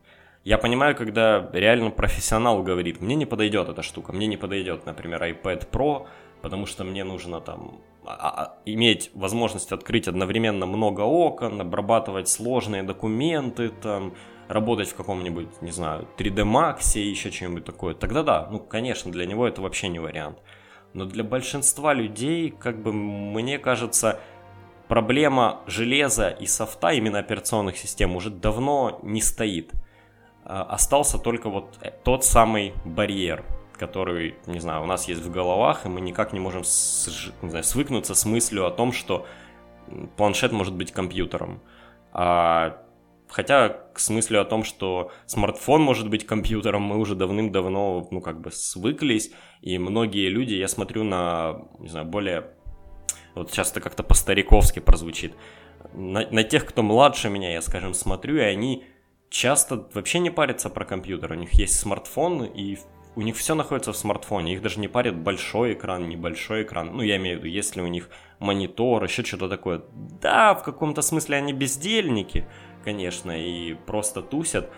Я 0.44 0.58
понимаю, 0.58 0.94
когда 0.94 1.48
реально 1.54 1.90
профессионал 1.90 2.62
говорит, 2.62 3.00
мне 3.00 3.14
не 3.14 3.24
подойдет 3.24 3.70
эта 3.70 3.82
штука, 3.82 4.12
мне 4.12 4.26
не 4.26 4.36
подойдет, 4.36 4.84
например, 4.84 5.22
iPad 5.22 5.70
Pro, 5.70 6.06
потому 6.42 6.66
что 6.66 6.84
мне 6.84 7.02
нужно 7.02 7.40
там 7.40 7.80
а, 8.04 8.12
а, 8.12 8.58
иметь 8.66 9.10
возможность 9.14 9.72
открыть 9.72 10.06
одновременно 10.06 10.66
много 10.66 11.00
окон, 11.00 11.62
обрабатывать 11.62 12.28
сложные 12.28 12.82
документы, 12.82 13.70
там, 13.70 14.14
работать 14.48 14.90
в 14.90 14.94
каком-нибудь, 14.94 15.62
не 15.62 15.70
знаю, 15.70 16.06
3D 16.18 16.44
Max 16.44 17.00
и 17.00 17.08
еще 17.08 17.30
чем-нибудь 17.30 17.64
такое, 17.64 17.94
тогда 17.94 18.22
да, 18.22 18.48
ну, 18.50 18.58
конечно, 18.58 19.10
для 19.10 19.24
него 19.24 19.48
это 19.48 19.62
вообще 19.62 19.88
не 19.88 19.98
вариант. 19.98 20.36
Но 20.94 21.04
для 21.04 21.24
большинства 21.24 21.92
людей, 21.92 22.50
как 22.50 22.80
бы, 22.80 22.92
мне 22.92 23.58
кажется, 23.58 24.20
проблема 24.88 25.60
железа 25.66 26.28
и 26.28 26.46
софта, 26.46 26.90
именно 26.90 27.18
операционных 27.18 27.76
систем, 27.76 28.14
уже 28.14 28.30
давно 28.30 29.00
не 29.02 29.20
стоит. 29.20 29.72
А, 30.44 30.62
остался 30.62 31.18
только 31.18 31.50
вот 31.50 31.78
э, 31.80 31.90
тот 32.04 32.24
самый 32.24 32.74
барьер, 32.84 33.44
который, 33.76 34.36
не 34.46 34.60
знаю, 34.60 34.84
у 34.84 34.86
нас 34.86 35.08
есть 35.08 35.20
в 35.20 35.30
головах, 35.32 35.84
и 35.84 35.88
мы 35.88 36.00
никак 36.00 36.32
не 36.32 36.40
можем 36.40 36.62
не 37.42 37.50
знаю, 37.50 37.64
свыкнуться 37.64 38.14
с 38.14 38.24
мыслью 38.24 38.64
о 38.64 38.70
том, 38.70 38.92
что 38.92 39.26
планшет 40.16 40.52
может 40.52 40.74
быть 40.74 40.92
компьютером. 40.92 41.60
А, 42.12 42.78
хотя 43.28 43.68
к 43.68 43.98
смыслу 43.98 44.38
о 44.38 44.44
том, 44.44 44.64
что 44.64 45.10
смартфон 45.26 45.82
может 45.82 46.08
быть 46.08 46.26
компьютером, 46.26 46.82
мы 46.82 46.98
уже 46.98 47.14
давным-давно, 47.14 48.08
ну, 48.10 48.20
как 48.20 48.40
бы 48.40 48.50
свыклись, 48.50 49.32
и 49.60 49.78
многие 49.78 50.28
люди, 50.28 50.54
я 50.54 50.68
смотрю 50.68 51.04
на, 51.04 51.66
не 51.78 51.88
знаю, 51.88 52.06
более, 52.06 52.50
вот 53.34 53.50
сейчас 53.50 53.70
это 53.72 53.80
как-то 53.80 54.02
по-стариковски 54.02 54.80
прозвучит, 54.80 55.34
на, 55.92 56.26
на 56.30 56.44
тех, 56.44 56.64
кто 56.64 56.82
младше 56.82 57.28
меня, 57.28 57.52
я, 57.52 57.62
скажем, 57.62 57.94
смотрю, 57.94 58.36
и 58.36 58.40
они 58.40 58.84
часто 59.28 59.88
вообще 59.92 60.18
не 60.18 60.30
парятся 60.30 60.70
про 60.70 60.84
компьютер, 60.84 61.32
у 61.32 61.36
них 61.36 61.52
есть 61.54 61.78
смартфон, 61.78 62.44
и 62.44 62.78
у 63.16 63.22
них 63.22 63.36
все 63.36 63.54
находится 63.54 63.92
в 63.92 63.96
смартфоне, 63.96 64.54
их 64.54 64.62
даже 64.62 64.80
не 64.80 64.88
парит 64.88 65.16
большой 65.16 65.74
экран, 65.74 66.08
небольшой 66.08 66.62
экран. 66.62 66.96
Ну, 66.96 67.02
я 67.02 67.16
имею 67.16 67.38
в 67.38 67.44
виду, 67.44 67.54
если 67.54 67.80
у 67.80 67.86
них 67.86 68.10
монитор, 68.38 69.04
еще 69.04 69.22
что-то 69.22 69.48
такое. 69.48 69.82
Да, 70.20 70.54
в 70.54 70.64
каком-то 70.64 71.02
смысле 71.02 71.36
они 71.36 71.52
бездельники, 71.52 72.46
конечно, 72.84 73.32
и 73.32 73.74
просто 73.74 74.22
тусят. 74.22 74.70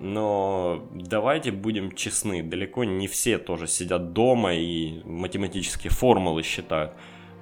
Но 0.00 0.88
давайте 0.92 1.52
будем 1.52 1.92
честны, 1.92 2.42
далеко 2.42 2.84
не 2.84 3.06
все 3.06 3.38
тоже 3.38 3.66
сидят 3.68 4.12
дома 4.12 4.54
и 4.54 5.00
математические 5.04 5.90
формулы 5.90 6.42
считают. 6.42 6.92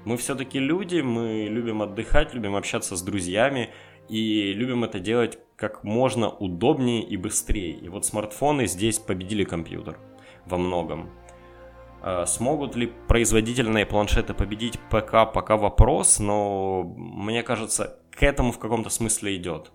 Мы 0.05 0.17
все-таки 0.17 0.59
люди, 0.59 1.01
мы 1.01 1.47
любим 1.49 1.81
отдыхать, 1.81 2.35
любим 2.35 2.55
общаться 2.55 2.97
с 2.97 3.03
друзьями 3.03 3.71
и 4.09 4.53
любим 4.53 4.85
это 4.85 4.99
делать 4.99 5.39
как 5.57 5.85
можно 5.85 6.29
удобнее 6.29 7.03
и 7.03 7.17
быстрее. 7.17 7.73
И 7.73 7.89
вот 7.89 8.05
смартфоны 8.05 8.67
здесь 8.67 8.99
победили 8.99 9.45
компьютер 9.45 9.99
во 10.45 10.59
многом. 10.59 11.09
А, 12.03 12.27
смогут 12.27 12.75
ли 12.75 12.93
производительные 13.07 13.87
планшеты 13.87 14.35
победить 14.35 14.79
ПК, 14.91 15.33
пока 15.33 15.57
вопрос, 15.57 16.19
но 16.19 16.83
мне 16.83 17.43
кажется, 17.45 18.01
к 18.11 18.23
этому 18.25 18.53
в 18.53 18.59
каком-то 18.59 18.91
смысле 18.91 19.37
идет. 19.37 19.73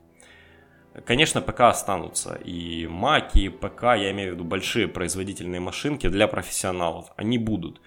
Конечно, 1.05 1.41
ПК 1.41 1.61
останутся, 1.61 2.35
и 2.35 2.85
Mac, 2.85 3.31
и 3.35 3.49
ПК, 3.49 3.83
я 3.83 4.11
имею 4.11 4.31
в 4.31 4.33
виду 4.35 4.43
большие 4.43 4.87
производительные 4.87 5.59
машинки 5.59 6.07
для 6.07 6.27
профессионалов, 6.27 7.11
они 7.15 7.37
будут. 7.37 7.81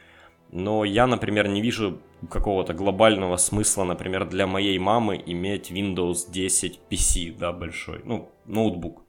Но 0.52 0.84
я, 0.84 1.06
например, 1.06 1.48
не 1.48 1.60
вижу 1.60 2.00
какого-то 2.28 2.74
глобального 2.74 3.36
смысла, 3.36 3.84
например, 3.84 4.28
для 4.28 4.46
моей 4.46 4.78
мамы 4.78 5.22
иметь 5.24 5.70
Windows 5.70 6.30
10 6.30 6.80
PC, 6.90 7.36
да, 7.36 7.52
большой, 7.52 8.00
ну, 8.04 8.30
ноутбук. 8.46 9.04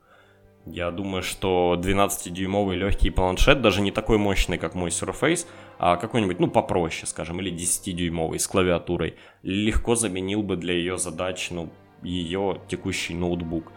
Я 0.65 0.91
думаю, 0.91 1.23
что 1.23 1.75
12-дюймовый 1.79 2.75
легкий 2.75 3.09
планшет, 3.09 3.61
даже 3.61 3.81
не 3.81 3.91
такой 3.91 4.19
мощный, 4.19 4.59
как 4.59 4.75
мой 4.75 4.91
Surface, 4.91 5.47
а 5.79 5.97
какой-нибудь, 5.97 6.39
ну, 6.39 6.47
попроще, 6.47 7.07
скажем, 7.07 7.39
или 7.39 7.51
10-дюймовый 7.51 8.37
с 8.37 8.47
клавиатурой, 8.47 9.15
легко 9.41 9.95
заменил 9.95 10.43
бы 10.43 10.57
для 10.57 10.75
ее 10.75 10.97
задач, 10.97 11.49
ну, 11.49 11.71
ее 12.03 12.61
текущий 12.67 13.15
ноутбук. 13.15 13.71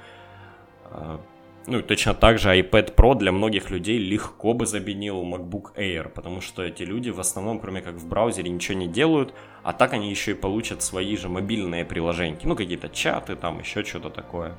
А, 0.94 1.20
ну, 1.66 1.82
точно 1.82 2.14
так 2.14 2.38
же 2.38 2.50
iPad 2.50 2.94
Pro 2.94 3.14
для 3.14 3.32
многих 3.32 3.70
людей 3.70 3.98
легко 3.98 4.52
бы 4.54 4.66
заменил 4.66 5.22
MacBook 5.24 5.74
Air, 5.76 6.08
потому 6.08 6.40
что 6.40 6.62
эти 6.62 6.82
люди 6.82 7.10
в 7.10 7.18
основном, 7.18 7.58
кроме 7.58 7.80
как 7.80 7.94
в 7.94 8.06
браузере, 8.06 8.50
ничего 8.50 8.78
не 8.78 8.86
делают, 8.86 9.34
а 9.62 9.72
так 9.72 9.92
они 9.94 10.10
еще 10.10 10.32
и 10.32 10.34
получат 10.34 10.82
свои 10.82 11.16
же 11.16 11.28
мобильные 11.28 11.84
приложения, 11.84 12.38
ну, 12.44 12.54
какие-то 12.54 12.88
чаты, 12.88 13.34
там, 13.34 13.58
еще 13.58 13.82
что-то 13.82 14.10
такое. 14.10 14.56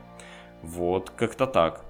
Вот, 0.62 1.12
как-то 1.12 1.46
так. 1.46 1.86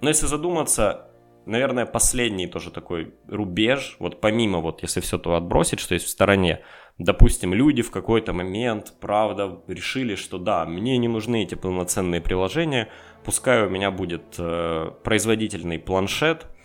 Но 0.00 0.08
если 0.08 0.26
задуматься, 0.26 1.10
наверное, 1.44 1.84
последний 1.84 2.46
тоже 2.46 2.70
такой 2.70 3.12
рубеж, 3.26 3.96
вот 3.98 4.20
помимо 4.20 4.60
вот, 4.60 4.82
если 4.82 5.00
все 5.00 5.18
то 5.18 5.34
отбросить, 5.34 5.80
что 5.80 5.94
есть 5.94 6.06
в 6.06 6.10
стороне, 6.10 6.62
допустим, 6.98 7.54
люди 7.54 7.82
в 7.82 7.90
какой-то 7.90 8.32
момент, 8.32 8.94
правда, 9.00 9.60
решили, 9.66 10.14
что 10.14 10.38
да, 10.38 10.64
мне 10.66 10.98
не 10.98 11.08
нужны 11.08 11.42
эти 11.42 11.54
полноценные 11.54 12.20
приложения, 12.20 12.88
пускай 13.24 13.64
у 13.66 13.70
меня 13.70 13.90
будет 13.90 14.34
э, 14.38 14.90
производительный 15.02 15.78
планшет– 15.78 16.46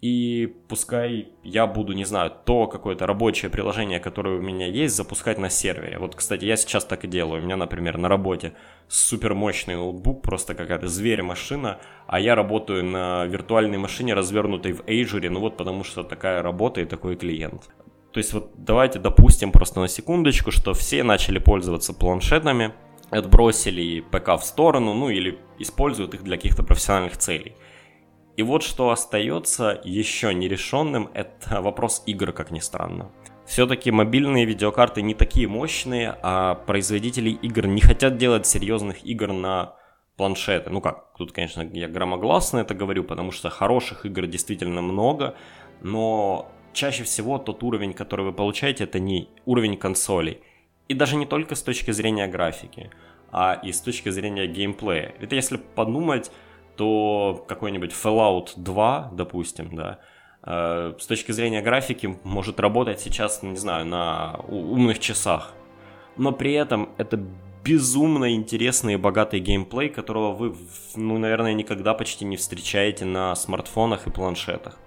и 0.00 0.56
пускай 0.68 1.28
я 1.42 1.66
буду, 1.66 1.92
не 1.92 2.06
знаю, 2.06 2.32
то 2.46 2.66
какое-то 2.66 3.06
рабочее 3.06 3.50
приложение, 3.50 4.00
которое 4.00 4.38
у 4.38 4.42
меня 4.42 4.66
есть, 4.66 4.96
запускать 4.96 5.36
на 5.36 5.50
сервере. 5.50 5.98
Вот, 5.98 6.16
кстати, 6.16 6.46
я 6.46 6.56
сейчас 6.56 6.86
так 6.86 7.04
и 7.04 7.08
делаю. 7.08 7.42
У 7.42 7.44
меня, 7.44 7.56
например, 7.56 7.98
на 7.98 8.08
работе 8.08 8.54
супер 8.88 9.34
мощный 9.34 9.76
ноутбук, 9.76 10.22
просто 10.22 10.54
какая-то 10.54 10.88
зверь-машина, 10.88 11.80
а 12.06 12.18
я 12.18 12.34
работаю 12.34 12.82
на 12.82 13.26
виртуальной 13.26 13.76
машине, 13.76 14.14
развернутой 14.14 14.72
в 14.72 14.80
Azure, 14.86 15.28
ну 15.28 15.40
вот 15.40 15.58
потому 15.58 15.84
что 15.84 16.02
такая 16.02 16.42
работа 16.42 16.80
и 16.80 16.86
такой 16.86 17.16
клиент. 17.16 17.68
То 18.12 18.18
есть 18.18 18.32
вот 18.32 18.50
давайте 18.56 18.98
допустим 18.98 19.52
просто 19.52 19.80
на 19.80 19.88
секундочку, 19.88 20.50
что 20.50 20.74
все 20.74 21.02
начали 21.02 21.38
пользоваться 21.38 21.92
планшетами, 21.92 22.74
отбросили 23.10 24.00
ПК 24.00 24.30
в 24.40 24.42
сторону, 24.42 24.94
ну 24.94 25.10
или 25.10 25.38
используют 25.58 26.14
их 26.14 26.22
для 26.22 26.36
каких-то 26.36 26.62
профессиональных 26.62 27.16
целей. 27.16 27.54
И 28.36 28.42
вот 28.42 28.62
что 28.62 28.90
остается 28.90 29.80
еще 29.84 30.32
нерешенным, 30.32 31.10
это 31.14 31.60
вопрос 31.60 32.02
игр, 32.06 32.32
как 32.32 32.50
ни 32.50 32.60
странно. 32.60 33.10
Все-таки 33.46 33.90
мобильные 33.90 34.44
видеокарты 34.44 35.02
не 35.02 35.14
такие 35.14 35.48
мощные, 35.48 36.16
а 36.22 36.54
производители 36.54 37.30
игр 37.30 37.66
не 37.66 37.80
хотят 37.80 38.16
делать 38.16 38.46
серьезных 38.46 39.04
игр 39.04 39.32
на 39.32 39.74
планшеты. 40.16 40.70
Ну 40.70 40.80
как, 40.80 41.12
тут, 41.16 41.32
конечно, 41.32 41.62
я 41.62 41.88
громогласно 41.88 42.58
это 42.58 42.74
говорю, 42.74 43.04
потому 43.04 43.32
что 43.32 43.50
хороших 43.50 44.06
игр 44.06 44.26
действительно 44.26 44.82
много, 44.82 45.34
но 45.82 46.50
чаще 46.72 47.04
всего 47.04 47.38
тот 47.38 47.62
уровень, 47.62 47.92
который 47.92 48.24
вы 48.24 48.32
получаете, 48.32 48.84
это 48.84 48.98
не 48.98 49.28
уровень 49.44 49.76
консолей. 49.76 50.40
И 50.88 50.94
даже 50.94 51.16
не 51.16 51.26
только 51.26 51.54
с 51.54 51.62
точки 51.62 51.90
зрения 51.92 52.26
графики, 52.26 52.90
а 53.32 53.60
и 53.62 53.72
с 53.72 53.80
точки 53.80 54.08
зрения 54.08 54.46
геймплея. 54.46 55.14
Это 55.20 55.36
если 55.36 55.56
подумать, 55.56 56.30
то 56.76 57.44
какой-нибудь 57.46 57.92
Fallout 57.92 58.50
2, 58.56 59.10
допустим, 59.12 59.76
да, 59.76 59.98
э, 60.42 60.94
с 60.98 61.06
точки 61.06 61.32
зрения 61.32 61.62
графики 61.62 62.18
может 62.24 62.58
работать 62.58 63.00
сейчас, 63.00 63.42
не 63.42 63.56
знаю, 63.56 63.86
на 63.86 64.40
умных 64.48 64.98
часах. 64.98 65.54
Но 66.16 66.32
при 66.32 66.54
этом 66.54 66.90
это 66.98 67.22
безумно 67.64 68.34
интересный 68.34 68.94
и 68.94 68.96
богатый 68.96 69.40
геймплей, 69.40 69.90
которого 69.90 70.32
вы, 70.32 70.56
ну, 70.96 71.18
наверное, 71.18 71.52
никогда 71.52 71.94
почти 71.94 72.24
не 72.24 72.36
встречаете 72.36 73.04
на 73.04 73.34
смартфонах 73.34 74.06
и 74.06 74.10
планшетах. 74.10 74.78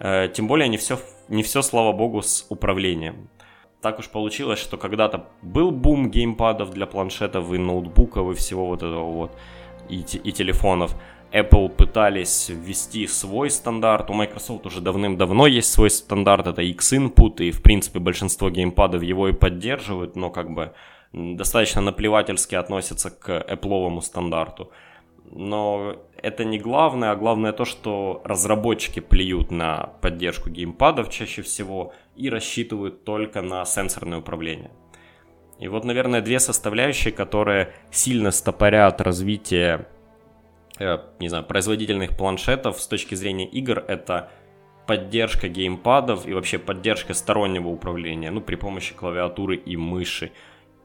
Э, 0.00 0.28
тем 0.32 0.46
более 0.46 0.68
не 0.68 0.76
все, 0.76 0.98
не 1.28 1.42
все, 1.42 1.62
слава 1.62 1.92
богу, 1.92 2.22
с 2.22 2.46
управлением. 2.48 3.28
Так 3.80 3.98
уж 3.98 4.08
получилось, 4.08 4.58
что 4.58 4.76
когда-то 4.76 5.26
был 5.42 5.70
бум 5.70 6.10
геймпадов 6.10 6.70
для 6.70 6.86
планшетов 6.86 7.52
и 7.52 7.58
ноутбуков 7.58 8.32
и 8.32 8.34
всего 8.34 8.66
вот 8.66 8.82
этого 8.82 9.10
вот, 9.12 9.36
и, 9.88 10.00
и 10.00 10.32
телефонов. 10.32 10.94
Apple 11.32 11.68
пытались 11.68 12.48
ввести 12.48 13.06
свой 13.06 13.50
стандарт, 13.50 14.10
у 14.10 14.14
Microsoft 14.14 14.66
уже 14.66 14.80
давным-давно 14.80 15.46
есть 15.46 15.70
свой 15.70 15.90
стандарт, 15.90 16.46
это 16.46 16.62
X-Input, 16.62 17.42
и 17.42 17.50
в 17.50 17.62
принципе 17.62 17.98
большинство 17.98 18.48
геймпадов 18.48 19.02
его 19.02 19.28
и 19.28 19.32
поддерживают, 19.32 20.16
но 20.16 20.30
как 20.30 20.54
бы 20.54 20.72
достаточно 21.12 21.82
наплевательски 21.82 22.54
относятся 22.54 23.10
к 23.10 23.28
Apple 23.28 24.00
стандарту. 24.00 24.72
Но 25.30 25.96
это 26.16 26.44
не 26.44 26.58
главное, 26.58 27.10
а 27.12 27.16
главное 27.16 27.52
то, 27.52 27.64
что 27.64 28.22
разработчики 28.24 29.00
плюют 29.00 29.50
на 29.50 29.94
поддержку 30.00 30.50
геймпадов 30.50 31.10
чаще 31.10 31.42
всего 31.42 31.92
и 32.16 32.30
рассчитывают 32.30 33.04
только 33.04 33.42
на 33.42 33.64
сенсорное 33.64 34.18
управление. 34.18 34.70
И 35.58 35.68
вот, 35.68 35.84
наверное, 35.84 36.20
две 36.20 36.38
составляющие, 36.40 37.12
которые 37.12 37.74
сильно 37.90 38.30
стопорят 38.30 39.00
развитие 39.00 39.86
Э, 40.78 40.98
не 41.18 41.28
знаю, 41.28 41.44
производительных 41.44 42.16
планшетов 42.16 42.80
с 42.80 42.86
точки 42.86 43.14
зрения 43.14 43.46
игр 43.46 43.84
это 43.88 44.30
поддержка 44.86 45.48
геймпадов 45.48 46.26
и 46.26 46.32
вообще 46.32 46.58
поддержка 46.58 47.14
стороннего 47.14 47.68
управления, 47.68 48.30
ну, 48.30 48.40
при 48.40 48.54
помощи 48.54 48.94
клавиатуры 48.94 49.56
и 49.56 49.76
мыши, 49.76 50.30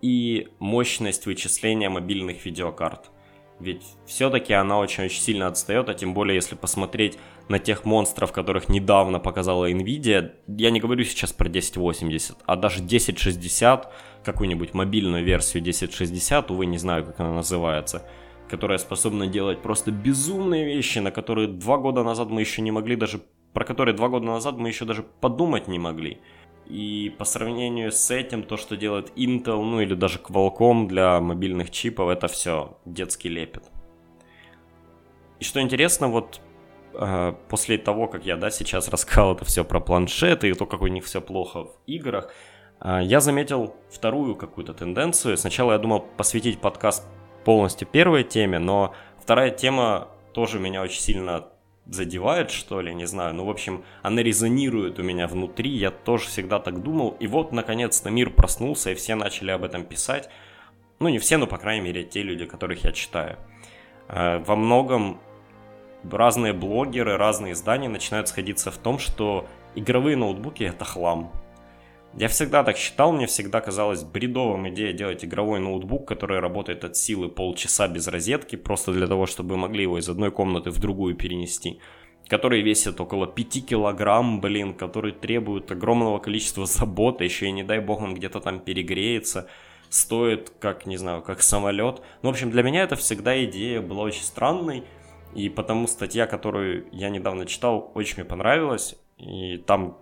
и 0.02 0.50
мощность 0.60 1.26
вычисления 1.26 1.90
мобильных 1.90 2.44
видеокарт. 2.44 3.12
Ведь 3.64 3.96
все-таки 4.06 4.52
она 4.52 4.78
очень-очень 4.78 5.22
сильно 5.22 5.48
отстает, 5.48 5.88
а 5.88 5.94
тем 5.94 6.14
более 6.14 6.36
если 6.36 6.56
посмотреть 6.56 7.18
на 7.48 7.60
тех 7.60 7.86
монстров, 7.86 8.34
которых 8.34 8.68
недавно 8.68 9.20
показала 9.20 9.72
Nvidia, 9.72 10.32
я 10.48 10.70
не 10.70 10.82
говорю 10.82 11.06
сейчас 11.06 11.32
про 11.32 11.48
1080, 11.48 12.40
а 12.46 12.56
даже 12.58 12.84
1060, 12.84 13.94
какую-нибудь 14.26 14.74
мобильную 14.74 15.24
версию 15.24 15.62
1060, 15.62 16.52
увы, 16.52 16.66
не 16.66 16.78
знаю, 16.78 17.06
как 17.06 17.22
она 17.22 17.34
называется, 17.36 18.06
которая 18.50 18.80
способна 18.80 19.28
делать 19.28 19.62
просто 19.62 19.92
безумные 19.92 20.66
вещи, 20.66 21.00
на 21.00 21.12
которые 21.12 21.48
два 21.48 21.78
года 21.78 22.04
назад 22.04 22.30
мы 22.30 22.42
еще 22.42 22.62
не 22.62 22.72
могли 22.72 22.98
даже, 22.98 23.22
про 23.54 23.64
которые 23.64 23.96
два 23.96 24.10
года 24.10 24.26
назад 24.26 24.58
мы 24.58 24.68
еще 24.68 24.84
даже 24.84 25.04
подумать 25.22 25.70
не 25.70 25.80
могли. 25.80 26.20
И 26.66 27.14
по 27.18 27.26
сравнению 27.26 27.92
с 27.92 28.10
этим, 28.10 28.44
то, 28.44 28.58
что 28.58 28.78
делает 28.78 29.12
Intel, 29.18 29.62
ну 29.62 29.82
или 29.82 29.96
даже 29.96 30.20
Qualcomm 30.20 30.88
для 30.88 31.20
мобильных 31.20 31.72
чипов, 31.72 32.10
это 32.10 32.28
все 32.28 32.78
детский 32.86 33.30
лепет. 33.30 33.64
И 35.40 35.44
что 35.44 35.62
интересно, 35.62 36.08
вот 36.08 36.40
э, 36.94 37.34
после 37.50 37.78
того, 37.78 38.08
как 38.08 38.26
я, 38.26 38.38
да, 38.38 38.50
сейчас 38.50 38.88
рассказал 38.88 39.36
это 39.36 39.46
все 39.46 39.66
про 39.66 39.82
планшеты 39.82 40.50
и 40.50 40.54
то, 40.54 40.66
как 40.66 40.82
у 40.82 40.88
них 40.88 41.04
все 41.04 41.22
плохо 41.22 41.66
в 41.66 41.76
играх, 41.86 42.32
э, 42.80 43.02
я 43.04 43.20
заметил 43.20 43.76
вторую 43.92 44.36
какую-то 44.36 44.74
тенденцию. 44.74 45.38
Сначала 45.38 45.74
я 45.74 45.80
думал 45.80 46.06
посвятить 46.16 46.62
подкаст 46.62 47.06
полностью 47.44 47.88
первой 47.88 48.24
теме, 48.24 48.58
но 48.58 48.94
вторая 49.20 49.50
тема 49.50 50.08
тоже 50.34 50.60
меня 50.60 50.82
очень 50.82 51.02
сильно 51.02 51.50
задевает, 51.86 52.52
что 52.52 52.82
ли, 52.82 52.94
не 52.94 53.06
знаю. 53.06 53.34
Ну, 53.34 53.46
в 53.46 53.50
общем, 53.50 53.84
она 54.02 54.22
резонирует 54.24 55.00
у 55.00 55.04
меня 55.04 55.28
внутри, 55.28 55.70
я 55.70 55.92
тоже 55.92 56.28
всегда 56.28 56.60
так 56.60 56.82
думал. 56.82 57.16
И 57.20 57.28
вот, 57.28 57.52
наконец-то, 57.52 58.10
мир 58.10 58.30
проснулся, 58.30 58.92
и 58.92 58.96
все 58.96 59.16
начали 59.16 59.52
об 59.52 59.64
этом 59.64 59.84
писать. 59.84 60.30
Ну, 61.00 61.10
не 61.10 61.20
все, 61.20 61.38
но, 61.38 61.48
по 61.48 61.58
крайней 61.58 61.84
мере, 61.84 62.04
те 62.04 62.24
люди, 62.24 62.46
которых 62.46 62.84
я 62.86 62.92
читаю. 62.92 63.38
Э, 64.08 64.40
во 64.40 64.56
многом 64.56 65.20
разные 66.10 66.54
блогеры, 66.54 67.18
разные 67.18 67.54
издания 67.54 67.90
начинают 67.90 68.28
сходиться 68.28 68.72
в 68.72 68.78
том, 68.78 69.00
что 69.00 69.48
игровые 69.76 70.16
ноутбуки— 70.16 70.64
это 70.64 70.86
хлам. 70.86 71.32
Я 72.16 72.28
всегда 72.28 72.64
так 72.64 72.78
считал, 72.78 73.12
мне 73.12 73.26
всегда 73.26 73.60
казалось 73.60 74.04
бредовым 74.04 74.70
идея 74.70 74.94
делать 74.94 75.26
игровой 75.26 75.60
ноутбук, 75.60 76.08
который 76.08 76.40
работает 76.40 76.84
от 76.84 76.96
силы 76.96 77.28
полчаса 77.28 77.88
без 77.88 78.08
розетки, 78.08 78.56
просто 78.56 78.94
для 78.94 79.08
того, 79.08 79.26
чтобы 79.26 79.58
могли 79.58 79.84
его 79.84 79.98
из 79.98 80.08
одной 80.08 80.30
комнаты 80.30 80.70
в 80.70 80.80
другую 80.80 81.16
перенести. 81.16 81.80
Который 82.28 82.62
весит 82.62 83.02
около 83.02 83.26
5 83.26 83.66
килограмм, 83.66 84.42
блин, 84.42 84.76
который 84.76 85.12
требует 85.12 85.72
огромного 85.72 86.20
количества 86.20 86.68
заботы, 86.68 87.24
еще 87.24 87.48
и 87.48 87.52
не 87.52 87.64
дай 87.64 87.80
бог 87.80 88.02
он 88.02 88.14
где-то 88.14 88.42
там 88.42 88.60
перегреется, 88.60 89.48
стоит 89.90 90.52
как, 90.60 90.86
не 90.86 90.98
знаю, 90.98 91.24
как 91.24 91.42
самолет. 91.42 92.04
Ну, 92.22 92.30
в 92.30 92.34
общем, 92.34 92.52
для 92.52 92.62
меня 92.62 92.84
это 92.84 92.96
всегда 92.96 93.44
идея 93.46 93.82
была 93.82 94.04
очень 94.04 94.24
странной, 94.24 94.84
и 95.34 95.50
потому 95.50 95.88
статья, 95.88 96.28
которую 96.28 96.86
я 96.92 97.10
недавно 97.10 97.48
читал, 97.48 97.92
очень 97.96 98.18
мне 98.18 98.26
понравилась, 98.26 98.96
и 99.18 99.58
там 99.58 99.98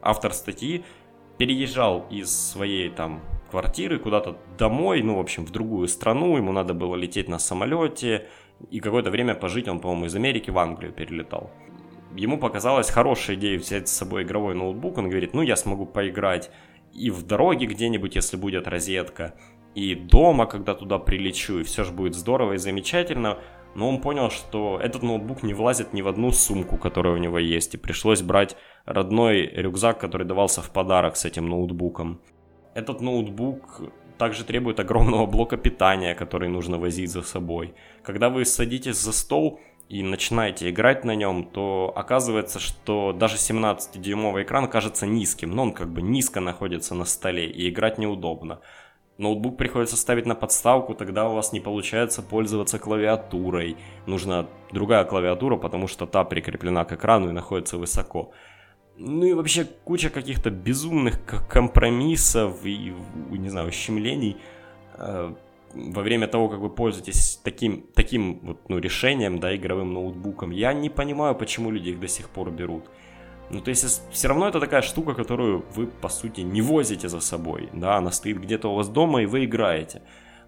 автор 0.00 0.32
статьи 0.32 0.82
переезжал 1.42 2.06
из 2.08 2.30
своей 2.30 2.88
там 2.88 3.20
квартиры 3.50 3.98
куда-то 3.98 4.38
домой, 4.56 5.02
ну, 5.02 5.16
в 5.16 5.18
общем, 5.18 5.44
в 5.44 5.50
другую 5.50 5.88
страну, 5.88 6.36
ему 6.36 6.52
надо 6.52 6.72
было 6.72 6.94
лететь 6.94 7.28
на 7.28 7.40
самолете, 7.40 8.28
и 8.70 8.78
какое-то 8.78 9.10
время 9.10 9.34
пожить 9.34 9.66
он, 9.66 9.80
по-моему, 9.80 10.06
из 10.06 10.14
Америки 10.14 10.50
в 10.50 10.58
Англию 10.60 10.92
перелетал. 10.92 11.50
Ему 12.14 12.38
показалась 12.38 12.90
хорошая 12.90 13.34
идея 13.34 13.58
взять 13.58 13.88
с 13.88 13.92
собой 13.92 14.22
игровой 14.22 14.54
ноутбук, 14.54 14.98
он 14.98 15.08
говорит, 15.08 15.34
ну, 15.34 15.42
я 15.42 15.56
смогу 15.56 15.84
поиграть 15.84 16.52
и 16.92 17.10
в 17.10 17.26
дороге 17.26 17.66
где-нибудь, 17.66 18.14
если 18.14 18.36
будет 18.36 18.68
розетка, 18.68 19.34
и 19.74 19.96
дома, 19.96 20.46
когда 20.46 20.74
туда 20.74 21.00
прилечу, 21.00 21.58
и 21.58 21.64
все 21.64 21.82
же 21.82 21.90
будет 21.90 22.14
здорово 22.14 22.52
и 22.52 22.58
замечательно, 22.58 23.38
но 23.74 23.88
он 23.88 24.00
понял, 24.00 24.30
что 24.30 24.78
этот 24.82 25.02
ноутбук 25.02 25.42
не 25.42 25.54
влазит 25.54 25.92
ни 25.92 26.02
в 26.02 26.08
одну 26.08 26.30
сумку, 26.32 26.76
которая 26.76 27.14
у 27.14 27.18
него 27.18 27.38
есть, 27.38 27.74
и 27.74 27.78
пришлось 27.78 28.22
брать 28.22 28.56
родной 28.84 29.46
рюкзак, 29.46 29.98
который 29.98 30.26
давался 30.26 30.60
в 30.62 30.70
подарок 30.70 31.16
с 31.16 31.24
этим 31.24 31.48
ноутбуком. 31.48 32.20
Этот 32.74 33.00
ноутбук 33.00 33.82
также 34.18 34.44
требует 34.44 34.80
огромного 34.80 35.26
блока 35.26 35.56
питания, 35.56 36.14
который 36.14 36.48
нужно 36.48 36.78
возить 36.78 37.10
за 37.10 37.22
собой. 37.22 37.74
Когда 38.02 38.28
вы 38.28 38.44
садитесь 38.44 38.96
за 38.96 39.12
стол 39.12 39.60
и 39.88 40.02
начинаете 40.02 40.70
играть 40.70 41.04
на 41.04 41.14
нем, 41.14 41.44
то 41.44 41.92
оказывается, 41.94 42.58
что 42.58 43.12
даже 43.12 43.36
17-дюймовый 43.36 44.44
экран 44.44 44.68
кажется 44.68 45.06
низким, 45.06 45.50
но 45.50 45.62
он 45.62 45.72
как 45.72 45.92
бы 45.92 46.02
низко 46.02 46.40
находится 46.40 46.94
на 46.94 47.04
столе 47.04 47.50
и 47.50 47.68
играть 47.68 47.98
неудобно 47.98 48.60
ноутбук 49.22 49.56
приходится 49.56 49.96
ставить 49.96 50.26
на 50.26 50.34
подставку, 50.34 50.94
тогда 50.94 51.28
у 51.28 51.34
вас 51.34 51.52
не 51.52 51.60
получается 51.60 52.22
пользоваться 52.22 52.78
клавиатурой. 52.78 53.76
Нужна 54.06 54.46
другая 54.72 55.04
клавиатура, 55.04 55.56
потому 55.56 55.88
что 55.88 56.06
та 56.06 56.24
прикреплена 56.24 56.84
к 56.84 56.92
экрану 56.92 57.28
и 57.30 57.32
находится 57.32 57.78
высоко. 57.78 58.32
Ну 58.98 59.24
и 59.24 59.32
вообще 59.32 59.64
куча 59.84 60.10
каких-то 60.10 60.50
безумных 60.50 61.20
компромиссов 61.48 62.66
и, 62.66 62.92
не 63.30 63.48
знаю, 63.48 63.68
ущемлений 63.68 64.36
э, 64.98 65.34
во 65.74 66.02
время 66.02 66.26
того, 66.26 66.48
как 66.48 66.60
вы 66.60 66.68
пользуетесь 66.68 67.40
таким, 67.42 67.86
таким 67.94 68.40
вот, 68.42 68.68
ну, 68.68 68.78
решением, 68.78 69.38
да, 69.38 69.56
игровым 69.56 69.94
ноутбуком. 69.94 70.50
Я 70.50 70.72
не 70.74 70.90
понимаю, 70.90 71.34
почему 71.34 71.70
люди 71.70 71.90
их 71.90 72.00
до 72.00 72.08
сих 72.08 72.28
пор 72.28 72.50
берут. 72.50 72.84
Ну, 73.50 73.60
то 73.60 73.70
есть, 73.70 74.02
все 74.10 74.28
равно 74.28 74.48
это 74.48 74.60
такая 74.60 74.82
штука, 74.82 75.14
которую 75.14 75.64
вы, 75.74 75.86
по 75.86 76.08
сути, 76.08 76.40
не 76.40 76.62
возите 76.62 77.08
за 77.08 77.20
собой, 77.20 77.68
да, 77.72 77.96
она 77.96 78.10
стоит 78.10 78.40
где-то 78.40 78.68
у 78.68 78.74
вас 78.74 78.88
дома, 78.88 79.22
и 79.22 79.26
вы 79.26 79.44
играете. 79.44 80.02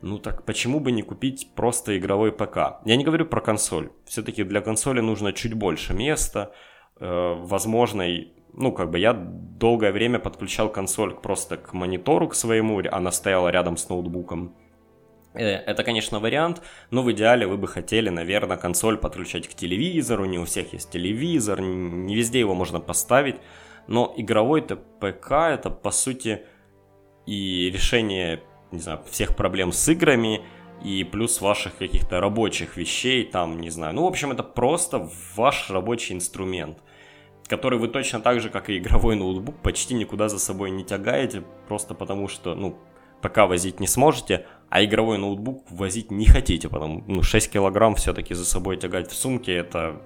Ну 0.05 0.19
так 0.19 0.45
почему 0.45 0.81
бы 0.81 0.93
не 0.93 1.01
купить 1.01 1.49
просто 1.55 1.97
игровой 1.97 2.31
ПК? 2.31 2.57
Я 2.85 2.97
не 2.97 3.05
говорю 3.05 3.25
про 3.25 3.41
консоль. 3.41 3.91
Все-таки 4.05 4.45
для 4.45 4.61
консоли 4.61 5.01
нужно 5.01 5.33
чуть 5.33 5.55
больше 5.55 5.95
места, 5.95 6.53
э, 7.01 7.35
возможно, 7.39 8.05
ну, 8.53 8.71
как 8.73 8.91
бы 8.91 8.99
я 8.99 9.15
долгое 9.15 9.93
время 9.93 10.19
подключал 10.19 10.69
консоль 10.71 11.15
просто 11.15 11.57
к 11.57 11.73
монитору 11.73 12.29
к 12.29 12.35
своему, 12.35 12.83
она 12.91 13.11
стояла 13.11 13.49
рядом 13.49 13.77
с 13.77 13.89
ноутбуком. 13.89 14.55
Э, 15.35 15.57
это, 15.57 15.83
конечно, 15.83 16.21
вариант, 16.21 16.63
но 16.91 17.03
в 17.03 17.11
идеале 17.13 17.47
вы 17.47 17.57
бы 17.57 17.67
хотели, 17.67 18.09
наверное, 18.09 18.57
консоль 18.57 18.97
подключать 18.97 19.49
к 19.49 19.55
телевизору. 19.55 20.25
Не 20.25 20.39
у 20.39 20.45
всех 20.45 20.73
есть 20.73 20.91
телевизор, 20.91 21.61
не 21.61 22.15
везде 22.15 22.39
его 22.39 22.55
можно 22.55 22.81
поставить. 22.81 23.37
Но 23.87 24.15
игровой 24.17 24.63
ПК 24.63 25.33
это, 25.33 25.71
по 25.71 25.91
сути, 25.91 26.43
и 27.27 27.71
решение, 27.71 28.43
не 28.71 28.79
знаю, 28.79 29.03
всех 29.11 29.37
проблем 29.37 29.73
с 29.73 29.89
играми, 29.89 30.43
и 30.83 31.05
плюс 31.05 31.41
ваших 31.41 31.77
каких-то 31.77 32.21
рабочих 32.21 32.77
вещей, 32.77 33.25
там, 33.25 33.61
не 33.61 33.71
знаю. 33.71 33.95
Ну, 33.95 34.05
в 34.05 34.07
общем, 34.07 34.33
это 34.33 34.43
просто 34.43 35.09
ваш 35.35 35.71
рабочий 35.71 36.15
инструмент, 36.15 36.79
который 37.47 37.79
вы 37.79 37.89
точно 37.89 38.21
так 38.21 38.41
же, 38.41 38.51
как 38.51 38.71
и 38.71 38.79
игровой 38.79 39.17
ноутбук, 39.17 39.63
почти 39.63 39.95
никуда 39.95 40.29
за 40.29 40.39
собой 40.39 40.71
не 40.71 40.85
тягаете, 40.85 41.43
просто 41.69 41.95
потому 41.95 42.29
что, 42.29 42.55
ну, 42.55 42.79
ПК 43.23 43.39
возить 43.49 43.81
не 43.81 43.87
сможете, 43.87 44.47
а 44.75 44.85
игровой 44.85 45.19
ноутбук 45.19 45.71
возить 45.71 46.11
не 46.11 46.27
хотите, 46.27 46.69
потому 46.69 47.05
ну 47.07 47.23
6 47.23 47.49
килограмм 47.53 47.95
все-таки 47.95 48.35
за 48.35 48.45
собой 48.45 48.77
тягать 48.77 49.09
в 49.09 49.15
сумке 49.15 49.55
это, 49.55 50.03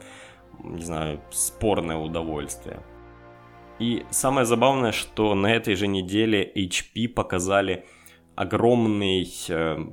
не 0.63 0.83
знаю, 0.83 1.23
спорное 1.31 1.97
удовольствие. 1.97 2.83
И 3.79 4.05
самое 4.11 4.45
забавное, 4.45 4.93
что 4.93 5.35
на 5.35 5.47
этой 5.47 5.75
же 5.75 5.87
неделе 5.87 6.53
HP 6.55 7.09
показали 7.09 7.87
огромный 8.39 9.29
э, 9.49 9.85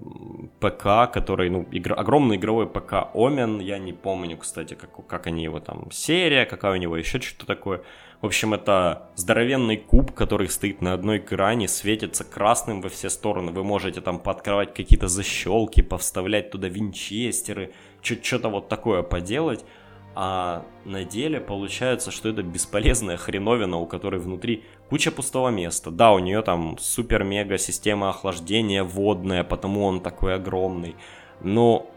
ПК, 0.60 1.12
который, 1.12 1.50
ну, 1.50 1.64
игр, 1.72 2.00
огромный 2.00 2.36
игровой 2.36 2.68
ПК 2.68 3.10
Omen, 3.16 3.64
я 3.64 3.80
не 3.80 3.92
помню, 3.92 4.38
кстати, 4.38 4.76
как, 4.76 5.08
как 5.08 5.26
они 5.26 5.44
его 5.44 5.60
там, 5.60 5.90
серия, 5.92 6.46
какая 6.46 6.74
у 6.74 6.76
него 6.76 6.96
еще 6.96 7.20
что-то 7.20 7.48
такое. 7.48 7.82
В 8.22 8.28
общем, 8.28 8.54
это 8.54 9.10
здоровенный 9.16 9.78
куб, 9.78 10.12
который 10.12 10.48
стоит 10.48 10.80
на 10.80 10.94
одной 10.94 11.18
кране, 11.18 11.68
светится 11.68 12.24
красным 12.24 12.82
во 12.82 12.90
все 12.90 13.10
стороны. 13.10 13.52
Вы 13.52 13.64
можете 13.64 14.00
там 14.00 14.20
пооткрывать 14.20 14.76
какие-то 14.76 15.08
защелки, 15.08 15.82
повставлять 15.82 16.52
туда 16.52 16.68
винчестеры, 16.68 17.74
что-то 18.04 18.50
вот 18.50 18.70
такое 18.70 19.02
поделать. 19.02 19.66
А 20.18 20.66
на 20.86 21.04
деле 21.04 21.42
получается, 21.42 22.10
что 22.10 22.30
это 22.30 22.42
бесполезная 22.42 23.18
хреновина, 23.18 23.78
у 23.78 23.86
которой 23.86 24.20
внутри 24.22 24.64
куча 24.90 25.12
пустого 25.12 25.50
места. 25.50 25.92
Да, 25.92 26.14
у 26.14 26.20
нее 26.20 26.42
там 26.42 26.78
супер-мега 26.80 27.58
система 27.58 28.10
охлаждения 28.10 28.86
водная, 28.86 29.44
потому 29.44 29.84
он 29.84 30.00
такой 30.00 30.36
огромный. 30.36 30.96
Но 31.42 31.92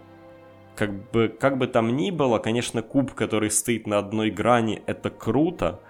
как 0.74 1.10
бы, 1.12 1.28
как 1.28 1.58
бы 1.58 1.68
там 1.68 1.96
ни 1.96 2.10
было, 2.10 2.38
конечно, 2.40 2.82
куб, 2.82 3.14
который 3.14 3.52
стоит 3.52 3.86
на 3.86 3.98
одной 3.98 4.30
грани, 4.30 4.82
это 4.86 5.10
круто, 5.10 5.80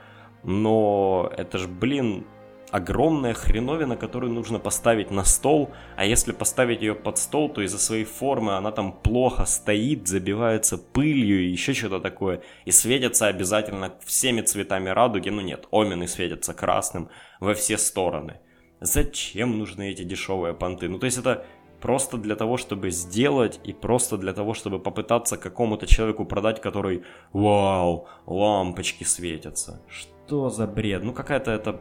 но 0.42 1.32
это 1.34 1.56
ж, 1.56 1.66
блин, 1.66 2.26
огромная 2.70 3.34
хреновина, 3.34 3.96
которую 3.96 4.32
нужно 4.32 4.58
поставить 4.58 5.10
на 5.10 5.24
стол, 5.24 5.70
а 5.96 6.04
если 6.04 6.32
поставить 6.32 6.82
ее 6.82 6.94
под 6.94 7.18
стол, 7.18 7.48
то 7.48 7.62
из-за 7.62 7.78
своей 7.78 8.04
формы 8.04 8.56
она 8.56 8.70
там 8.72 8.92
плохо 8.92 9.44
стоит, 9.44 10.08
забивается 10.08 10.78
пылью 10.78 11.40
и 11.40 11.50
еще 11.50 11.74
что-то 11.74 12.00
такое, 12.00 12.42
и 12.64 12.70
светится 12.70 13.26
обязательно 13.26 13.94
всеми 14.04 14.42
цветами 14.42 14.90
радуги, 14.90 15.30
ну 15.30 15.40
нет, 15.40 15.66
омены 15.70 16.08
светятся 16.08 16.54
красным 16.54 17.08
во 17.40 17.54
все 17.54 17.78
стороны. 17.78 18.40
Зачем 18.80 19.58
нужны 19.58 19.90
эти 19.90 20.02
дешевые 20.02 20.54
понты? 20.54 20.88
Ну 20.88 20.98
то 20.98 21.06
есть 21.06 21.18
это 21.18 21.44
просто 21.80 22.16
для 22.16 22.36
того, 22.36 22.56
чтобы 22.56 22.90
сделать 22.90 23.60
и 23.64 23.72
просто 23.72 24.16
для 24.16 24.32
того, 24.32 24.54
чтобы 24.54 24.78
попытаться 24.78 25.36
какому-то 25.36 25.86
человеку 25.86 26.24
продать, 26.24 26.60
который 26.60 27.04
«Вау, 27.32 28.06
лампочки 28.26 29.04
светятся». 29.04 29.82
Что 29.88 30.50
за 30.50 30.66
бред? 30.66 31.02
Ну 31.04 31.12
какая-то 31.12 31.50
это... 31.50 31.80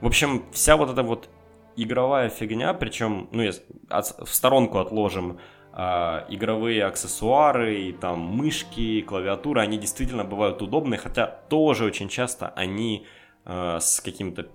В 0.00 0.06
общем, 0.06 0.44
вся 0.52 0.76
вот 0.76 0.90
эта 0.90 1.02
вот 1.02 1.28
игровая 1.76 2.28
фигня, 2.28 2.74
причем, 2.74 3.28
ну, 3.32 3.42
если 3.42 3.62
в 3.90 4.34
сторонку 4.34 4.78
отложим 4.78 5.38
э, 5.72 6.24
игровые 6.28 6.84
аксессуары, 6.84 7.80
и 7.80 7.92
там 7.92 8.20
мышки, 8.20 9.02
клавиатура, 9.02 9.60
они 9.60 9.78
действительно 9.78 10.24
бывают 10.24 10.62
удобные, 10.62 10.98
хотя 10.98 11.26
тоже 11.26 11.84
очень 11.84 12.08
часто 12.08 12.48
они 12.48 13.06
э, 13.44 13.78
с 13.80 14.00
каким-то 14.00 14.48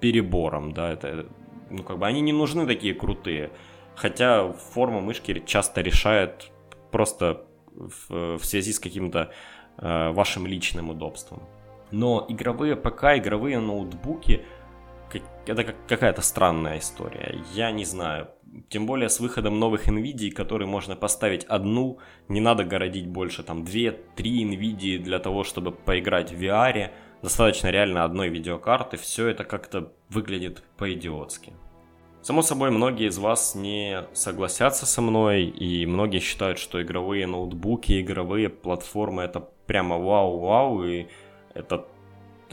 перебором, 0.00 0.72
да, 0.72 0.92
это, 0.92 1.26
ну, 1.70 1.82
как 1.82 1.98
бы 1.98 2.06
они 2.06 2.20
не 2.20 2.32
нужны 2.32 2.66
такие 2.66 2.94
крутые. 2.94 3.50
Хотя 3.94 4.52
форма 4.52 5.00
мышки 5.00 5.42
часто 5.46 5.80
решает 5.80 6.50
просто 6.90 7.46
в, 7.74 8.38
в 8.38 8.44
связи 8.44 8.72
с 8.72 8.80
каким-то 8.80 9.32
э, 9.78 10.10
вашим 10.10 10.46
личным 10.46 10.90
удобством. 10.90 11.42
Но 11.90 12.26
игровые 12.28 12.76
ПК, 12.76 13.16
игровые 13.16 13.60
ноутбуки 13.60 14.44
это 15.46 15.64
как, 15.64 15.76
какая-то 15.86 16.22
странная 16.22 16.78
история. 16.78 17.40
Я 17.52 17.70
не 17.70 17.84
знаю. 17.84 18.28
Тем 18.68 18.86
более 18.86 19.08
с 19.08 19.20
выходом 19.20 19.58
новых 19.58 19.88
NVIDIA, 19.88 20.30
которые 20.30 20.68
можно 20.68 20.96
поставить 20.96 21.44
одну, 21.44 21.98
не 22.28 22.40
надо 22.40 22.64
городить 22.64 23.06
больше, 23.06 23.42
там, 23.42 23.64
2-3 23.64 23.96
NVIDIA 24.16 24.98
для 24.98 25.18
того, 25.18 25.42
чтобы 25.44 25.72
поиграть 25.72 26.32
в 26.32 26.40
VR. 26.40 26.90
Достаточно 27.22 27.68
реально 27.70 28.04
одной 28.04 28.28
видеокарты, 28.28 28.96
все 28.96 29.28
это 29.28 29.44
как-то 29.44 29.92
выглядит 30.08 30.62
по-идиотски. 30.76 31.52
Само 32.24 32.40
собой, 32.42 32.70
многие 32.70 33.08
из 33.08 33.18
вас 33.18 33.54
не 33.54 34.04
согласятся 34.14 34.86
со 34.86 35.02
мной, 35.02 35.44
и 35.44 35.84
многие 35.84 36.20
считают, 36.20 36.58
что 36.58 36.80
игровые 36.80 37.26
ноутбуки, 37.26 38.00
игровые 38.00 38.48
платформы 38.48 39.24
это 39.24 39.40
прямо 39.40 39.98
вау-вау, 39.98 40.84
и 40.84 41.06
это, 41.52 41.86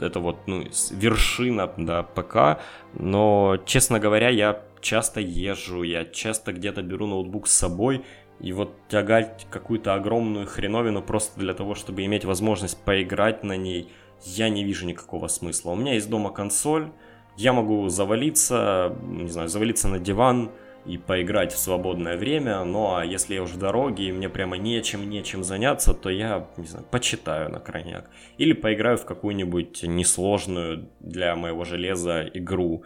это 0.02 0.20
вот 0.20 0.38
ну, 0.46 0.64
вершина 0.90 1.72
да, 1.76 2.02
ПК. 2.02 2.60
Но, 2.94 3.58
честно 3.64 3.98
говоря, 3.98 4.28
я 4.28 4.62
часто 4.80 5.20
езжу, 5.20 5.82
я 5.82 6.04
часто 6.04 6.52
где-то 6.52 6.82
беру 6.82 7.06
ноутбук 7.06 7.48
с 7.48 7.52
собой, 7.52 8.04
и 8.40 8.52
вот 8.52 8.74
тягать 8.88 9.46
какую-то 9.50 9.94
огромную 9.94 10.46
хреновину 10.46 11.02
просто 11.02 11.38
для 11.38 11.54
того, 11.54 11.74
чтобы 11.74 12.04
иметь 12.04 12.24
возможность 12.24 12.82
поиграть 12.82 13.44
на 13.44 13.56
ней, 13.56 13.88
я 14.24 14.48
не 14.48 14.64
вижу 14.64 14.86
никакого 14.86 15.28
смысла. 15.28 15.70
У 15.70 15.76
меня 15.76 15.94
есть 15.94 16.10
дома 16.10 16.30
консоль, 16.30 16.90
я 17.36 17.52
могу 17.52 17.88
завалиться, 17.88 18.96
не 19.02 19.28
знаю, 19.28 19.48
завалиться 19.48 19.88
на 19.88 19.98
диван 19.98 20.50
и 20.84 20.98
поиграть 20.98 21.52
в 21.52 21.58
свободное 21.58 22.16
время, 22.16 22.64
ну 22.64 22.94
а 22.94 23.04
если 23.04 23.34
я 23.34 23.42
уже 23.42 23.54
в 23.54 23.58
дороге 23.58 24.08
и 24.08 24.12
мне 24.12 24.28
прямо 24.28 24.56
нечем, 24.56 25.08
нечем 25.08 25.44
заняться, 25.44 25.94
то 25.94 26.10
я, 26.10 26.48
не 26.56 26.66
знаю, 26.66 26.86
почитаю 26.90 27.50
на 27.50 27.60
крайняк. 27.60 28.10
Или 28.36 28.52
поиграю 28.52 28.98
в 28.98 29.04
какую-нибудь 29.04 29.84
несложную 29.84 30.90
для 31.00 31.36
моего 31.36 31.64
железа 31.64 32.28
игру, 32.34 32.84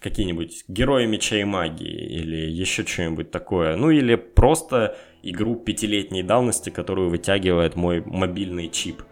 какие-нибудь 0.00 0.64
герои 0.68 1.06
меча 1.06 1.36
и 1.36 1.44
магии 1.44 2.06
или 2.08 2.50
еще 2.50 2.86
что-нибудь 2.86 3.30
такое. 3.30 3.76
Ну 3.76 3.90
или 3.90 4.14
просто 4.14 4.96
игру 5.22 5.56
пятилетней 5.56 6.22
давности, 6.22 6.70
которую 6.70 7.10
вытягивает 7.10 7.76
мой 7.76 8.00
мобильный 8.00 8.68
чип, 8.68 9.02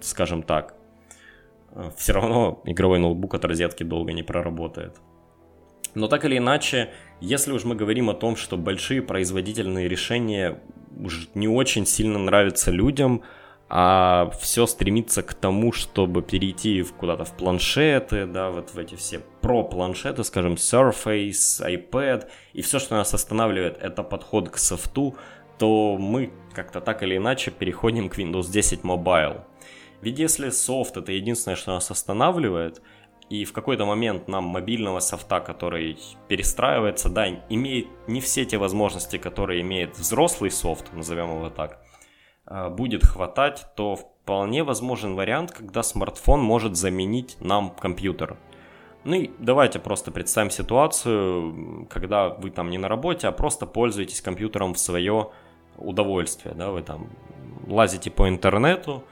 скажем 0.00 0.42
так. 0.42 0.74
Э, 1.72 1.90
все 1.96 2.12
равно 2.12 2.62
игровой 2.64 2.98
ноутбук 2.98 3.34
от 3.34 3.44
розетки 3.44 3.82
долго 3.82 4.12
не 4.12 4.22
проработает. 4.22 4.96
Но 5.96 6.08
так 6.08 6.26
или 6.26 6.36
иначе, 6.36 6.90
если 7.22 7.52
уж 7.52 7.64
мы 7.64 7.74
говорим 7.74 8.10
о 8.10 8.14
том, 8.14 8.36
что 8.36 8.58
большие 8.58 9.00
производительные 9.00 9.88
решения 9.88 10.60
уж 10.94 11.30
не 11.34 11.48
очень 11.48 11.86
сильно 11.86 12.18
нравятся 12.18 12.70
людям, 12.70 13.22
а 13.70 14.30
все 14.38 14.66
стремится 14.66 15.22
к 15.22 15.32
тому, 15.32 15.72
чтобы 15.72 16.20
перейти 16.20 16.82
куда-то 16.82 17.24
в 17.24 17.34
планшеты, 17.34 18.26
да, 18.26 18.50
вот 18.50 18.74
в 18.74 18.78
эти 18.78 18.94
все 18.94 19.20
про-планшеты, 19.40 20.22
скажем, 20.22 20.54
Surface, 20.54 21.64
iPad, 21.66 22.28
и 22.52 22.60
все, 22.60 22.78
что 22.78 22.96
нас 22.96 23.14
останавливает, 23.14 23.78
это 23.80 24.02
подход 24.02 24.50
к 24.50 24.58
софту, 24.58 25.16
то 25.58 25.96
мы 25.96 26.30
как-то 26.52 26.82
так 26.82 27.02
или 27.04 27.16
иначе 27.16 27.50
переходим 27.50 28.10
к 28.10 28.18
Windows 28.18 28.50
10 28.50 28.82
Mobile. 28.82 29.44
Ведь 30.02 30.18
если 30.18 30.50
софт 30.50 30.98
это 30.98 31.12
единственное, 31.12 31.56
что 31.56 31.72
нас 31.72 31.90
останавливает, 31.90 32.82
и 33.28 33.44
в 33.44 33.52
какой-то 33.52 33.84
момент 33.84 34.28
нам 34.28 34.44
мобильного 34.44 35.00
софта, 35.00 35.40
который 35.40 35.98
перестраивается, 36.28 37.08
да, 37.08 37.26
имеет 37.48 37.88
не 38.06 38.20
все 38.20 38.44
те 38.44 38.56
возможности, 38.56 39.18
которые 39.18 39.62
имеет 39.62 39.98
взрослый 39.98 40.50
софт, 40.50 40.92
назовем 40.92 41.36
его 41.36 41.50
так, 41.50 41.80
а, 42.46 42.70
будет 42.70 43.04
хватать, 43.04 43.66
то 43.74 43.96
вполне 43.96 44.62
возможен 44.62 45.16
вариант, 45.16 45.50
когда 45.50 45.82
смартфон 45.82 46.40
может 46.40 46.76
заменить 46.76 47.36
нам 47.40 47.70
компьютер. 47.70 48.36
Ну 49.04 49.14
и 49.14 49.30
давайте 49.38 49.78
просто 49.78 50.10
представим 50.10 50.50
ситуацию, 50.50 51.86
когда 51.90 52.28
вы 52.28 52.50
там 52.50 52.70
не 52.70 52.78
на 52.78 52.88
работе, 52.88 53.28
а 53.28 53.32
просто 53.32 53.66
пользуетесь 53.66 54.20
компьютером 54.20 54.74
в 54.74 54.78
свое 54.78 55.30
удовольствие, 55.78 56.54
да, 56.54 56.70
вы 56.70 56.82
там 56.82 57.10
лазите 57.66 58.10
по 58.10 58.28
интернету, 58.28 59.04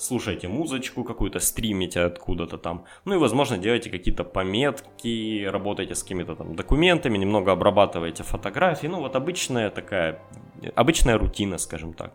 слушаете 0.00 0.48
музычку 0.48 1.04
какую-то, 1.04 1.40
стримите 1.40 2.00
откуда-то 2.00 2.58
там. 2.58 2.84
Ну 3.04 3.14
и, 3.14 3.18
возможно, 3.18 3.58
делаете 3.58 3.90
какие-то 3.90 4.24
пометки, 4.24 5.44
работаете 5.44 5.94
с 5.94 6.02
какими-то 6.02 6.34
там 6.34 6.56
документами, 6.56 7.18
немного 7.18 7.52
обрабатываете 7.52 8.22
фотографии. 8.22 8.86
Ну 8.86 9.00
вот 9.00 9.14
обычная 9.14 9.70
такая, 9.70 10.22
обычная 10.74 11.18
рутина, 11.18 11.58
скажем 11.58 11.92
так. 11.92 12.14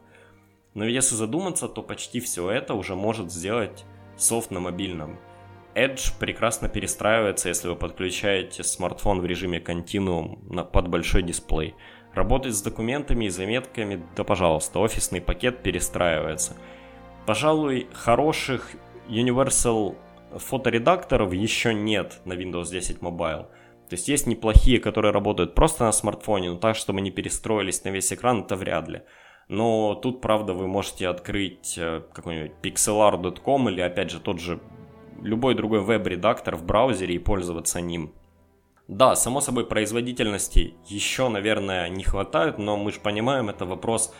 Но 0.73 0.85
если 0.85 1.15
задуматься, 1.15 1.67
то 1.67 1.83
почти 1.83 2.19
все 2.19 2.49
это 2.49 2.73
уже 2.73 2.95
может 2.95 3.31
сделать 3.31 3.85
софт 4.17 4.51
на 4.51 4.59
мобильном. 4.59 5.19
Edge 5.75 6.13
прекрасно 6.19 6.69
перестраивается, 6.69 7.49
если 7.49 7.67
вы 7.67 7.75
подключаете 7.75 8.63
смартфон 8.63 9.21
в 9.21 9.25
режиме 9.25 9.59
Continuum 9.59 10.63
под 10.65 10.87
большой 10.87 11.21
дисплей. 11.21 11.75
Работать 12.13 12.55
с 12.55 12.61
документами 12.61 13.25
и 13.25 13.29
заметками, 13.29 14.01
да 14.15 14.23
пожалуйста, 14.23 14.79
офисный 14.79 15.21
пакет 15.21 15.61
перестраивается– 15.61 16.57
Пожалуй, 17.25 17.87
хороших 17.93 18.71
Universal 19.07 19.95
фоторедакторов 20.35 21.33
еще 21.33 21.73
нет 21.73 22.21
на 22.25 22.33
Windows 22.33 22.69
10 22.71 22.99
Mobile. 22.99 23.47
То 23.89 23.93
есть 23.93 24.07
есть 24.07 24.27
неплохие, 24.27 24.79
которые 24.79 25.11
работают 25.11 25.55
просто 25.55 25.85
на 25.85 25.91
смартфоне, 25.91 26.51
но 26.51 26.57
так, 26.57 26.75
чтобы 26.75 26.99
они 26.99 27.11
перестроились 27.11 27.83
на 27.83 27.89
весь 27.89 28.11
экран, 28.11 28.41
это 28.41 28.55
вряд 28.55 28.87
ли. 28.87 29.01
Но 29.47 29.93
тут, 29.95 30.21
правда, 30.21 30.53
вы 30.53 30.67
можете 30.67 31.07
открыть 31.07 31.77
э, 31.77 32.01
какой-нибудь 32.13 32.53
pixelar.com 32.63 33.69
или, 33.69 33.81
опять 33.81 34.09
же, 34.09 34.19
тот 34.19 34.39
же 34.39 34.59
любой 35.21 35.53
другой 35.53 35.81
веб-редактор 35.81 36.55
в 36.55 36.65
браузере 36.65 37.15
и 37.15 37.19
пользоваться 37.19 37.79
ним. 37.79 38.13
Да, 38.87 39.15
само 39.15 39.41
собой, 39.41 39.65
производительности 39.65 40.75
еще, 40.87 41.29
наверное, 41.29 41.89
не 41.89 42.03
хватает, 42.03 42.57
но 42.57 42.75
мы 42.77 42.91
же 42.91 42.99
понимаем, 42.99 43.49
это 43.49 43.65
вопрос 43.65 44.13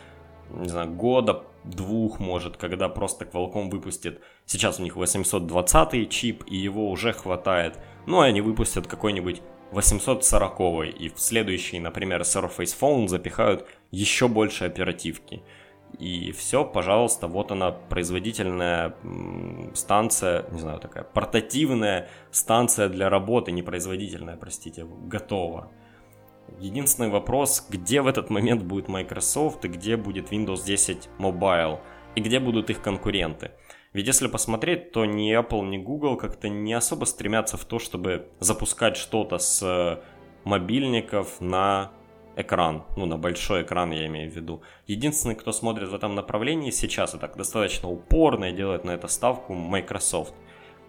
не 0.49 0.69
знаю, 0.69 0.91
года, 0.91 1.43
двух, 1.63 2.19
может, 2.19 2.58
когда 2.58 2.89
просто 2.89 3.25
Qualcomm 3.25 3.69
выпустит, 3.69 4.21
сейчас 4.45 4.79
у 4.79 4.84
них 4.84 4.95
820 4.95 6.10
чип, 6.10 6.43
и 6.47 6.55
его 6.55 6.89
уже 6.89 7.13
хватает, 7.13 7.79
ну, 8.05 8.23
и 8.23 8.27
они 8.27 8.41
выпустят 8.41 8.88
какой-нибудь 8.88 9.41
840 9.71 10.95
и 10.99 11.10
в 11.10 11.19
следующий, 11.19 11.79
например, 11.79 12.21
Surface 12.21 12.75
Phone 12.79 13.08
запихают 13.08 13.67
еще 13.91 14.27
больше 14.27 14.65
оперативки. 14.65 15.43
И 15.99 16.31
все, 16.31 16.65
пожалуйста, 16.65 17.27
вот 17.27 17.51
она, 17.51 17.71
производительная 17.71 18.95
станция, 19.73 20.45
не 20.51 20.60
знаю, 20.60 20.79
такая 20.79 21.03
портативная 21.03 22.10
станция 22.31 22.89
для 22.89 23.10
работы, 23.10 23.51
не 23.51 23.63
производительная, 23.63 24.36
простите, 24.36 24.86
готова. 24.86 25.71
Единственный 26.60 27.10
вопрос, 27.10 27.65
где 27.69 28.01
в 28.01 28.08
этот 28.08 28.29
момент 28.29 28.63
будет 28.63 28.88
Microsoft 28.88 29.65
и 29.65 29.67
где 29.67 29.97
будет 29.97 30.31
Windows 30.31 30.65
10 30.65 31.10
Mobile 31.19 31.79
и 32.15 32.21
где 32.21 32.39
будут 32.39 32.69
их 32.69 32.81
конкуренты. 32.81 33.51
Ведь 33.93 34.08
если 34.08 34.27
посмотреть, 34.27 34.91
то 34.91 35.05
ни 35.05 35.38
Apple, 35.38 35.65
ни 35.67 35.77
Google 35.77 36.17
как-то 36.17 36.49
не 36.49 36.73
особо 36.73 37.05
стремятся 37.05 37.58
в 37.58 37.65
то, 37.65 37.79
чтобы 37.79 38.27
запускать 38.39 38.97
что-то 38.97 39.38
с 39.38 39.63
э, 39.63 40.01
мобильников 40.43 41.39
на 41.39 41.91
экран, 42.36 42.84
ну, 42.97 43.05
на 43.05 43.17
большой 43.17 43.63
экран 43.63 43.91
я 43.91 44.05
имею 44.08 44.29
в 44.29 44.36
виду. 44.36 44.62
Единственный, 44.88 45.36
кто 45.36 45.51
смотрит 45.51 45.89
в 45.89 45.95
этом 45.95 46.15
направлении 46.15 46.71
сейчас 46.71 47.15
и 47.15 47.17
так 47.17 47.38
достаточно 47.38 47.89
упорно 47.89 48.45
и 48.45 48.53
делает 48.53 48.84
на 48.84 48.91
это 48.91 49.08
ставку 49.08 49.53
Microsoft. 49.53 50.34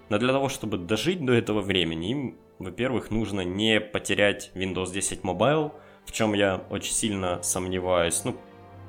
Но 0.09 0.19
для 0.19 0.33
того, 0.33 0.49
чтобы 0.49 0.79
дожить 0.79 1.25
до 1.25 1.33
этого 1.33 1.61
времени, 1.61 2.11
им 2.11 2.39
во-первых, 2.59 3.11
нужно 3.11 3.43
не 3.43 3.81
потерять 3.81 4.51
Windows 4.55 4.93
10 4.93 5.21
Mobile, 5.23 5.73
в 6.05 6.13
чем 6.13 6.35
я 6.35 6.65
очень 6.71 6.93
сильно 6.93 7.43
сомневаюсь. 7.43 8.25
Ну, 8.25 8.37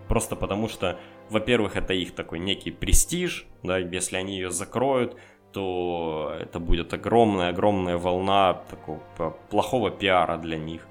просто 0.08 0.36
потому 0.36 0.68
что, 0.68 1.00
во-первых, 1.30 1.76
это 1.76 1.94
их 1.94 2.14
такой 2.16 2.40
некий 2.40 2.72
престиж, 2.72 3.46
да, 3.64 3.78
если 3.78 4.18
они 4.18 4.36
ее 4.36 4.52
закроют, 4.52 5.18
то 5.52 6.36
это 6.40 6.60
будет 6.60 6.94
огромная-огромная 6.94 7.98
волна 7.98 8.54
такого 8.54 9.00
плохого 9.50 9.90
пиара 9.90 10.38
для 10.38 10.58
них. 10.58 10.88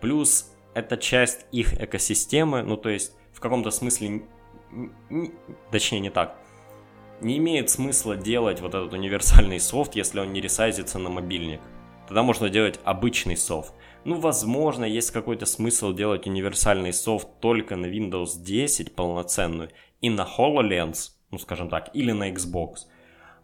Плюс 0.00 0.52
это 0.74 0.96
часть 0.96 1.46
их 1.52 1.80
экосистемы, 1.80 2.62
ну 2.62 2.76
то 2.76 2.88
есть 2.88 3.14
в 3.32 3.40
каком-то 3.40 3.70
смысле, 3.70 4.22
точнее 5.70 6.00
не 6.00 6.10
так, 6.10 6.36
не 7.20 7.38
имеет 7.38 7.70
смысла 7.70 8.16
делать 8.16 8.60
вот 8.60 8.74
этот 8.74 8.92
универсальный 8.92 9.60
софт, 9.60 9.94
если 9.94 10.20
он 10.20 10.32
не 10.32 10.40
ресайзится 10.40 10.98
на 10.98 11.10
мобильник. 11.10 11.60
Тогда 12.10 12.24
можно 12.24 12.50
делать 12.50 12.80
обычный 12.82 13.36
софт. 13.36 13.72
Ну, 14.04 14.18
возможно, 14.18 14.84
есть 14.84 15.12
какой-то 15.12 15.46
смысл 15.46 15.92
делать 15.92 16.26
универсальный 16.26 16.92
софт 16.92 17.28
только 17.38 17.76
на 17.76 17.86
Windows 17.86 18.30
10 18.36 18.96
полноценную 18.96 19.70
и 20.00 20.10
на 20.10 20.26
HoloLens, 20.26 21.12
ну, 21.30 21.38
скажем 21.38 21.68
так, 21.68 21.90
или 21.94 22.10
на 22.10 22.32
Xbox. 22.32 22.88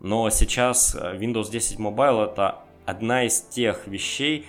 Но 0.01 0.29
сейчас 0.31 0.97
э, 0.97 1.17
Windows 1.17 1.49
10 1.49 1.79
Mobile 1.79 2.25
это 2.25 2.65
одна 2.87 3.23
из 3.23 3.41
тех 3.41 3.87
вещей, 3.87 4.47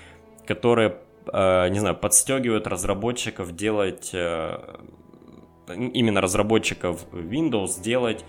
которые, 0.48 0.98
э, 1.32 1.70
не 1.70 1.78
знаю, 1.78 1.96
подстегивают 1.96 2.66
разработчиков 2.66 3.56
делать, 3.56 4.10
э, 4.14 4.78
именно 5.68 6.22
разработчиков 6.22 7.06
Windows 7.12 7.80
делать 7.84 8.26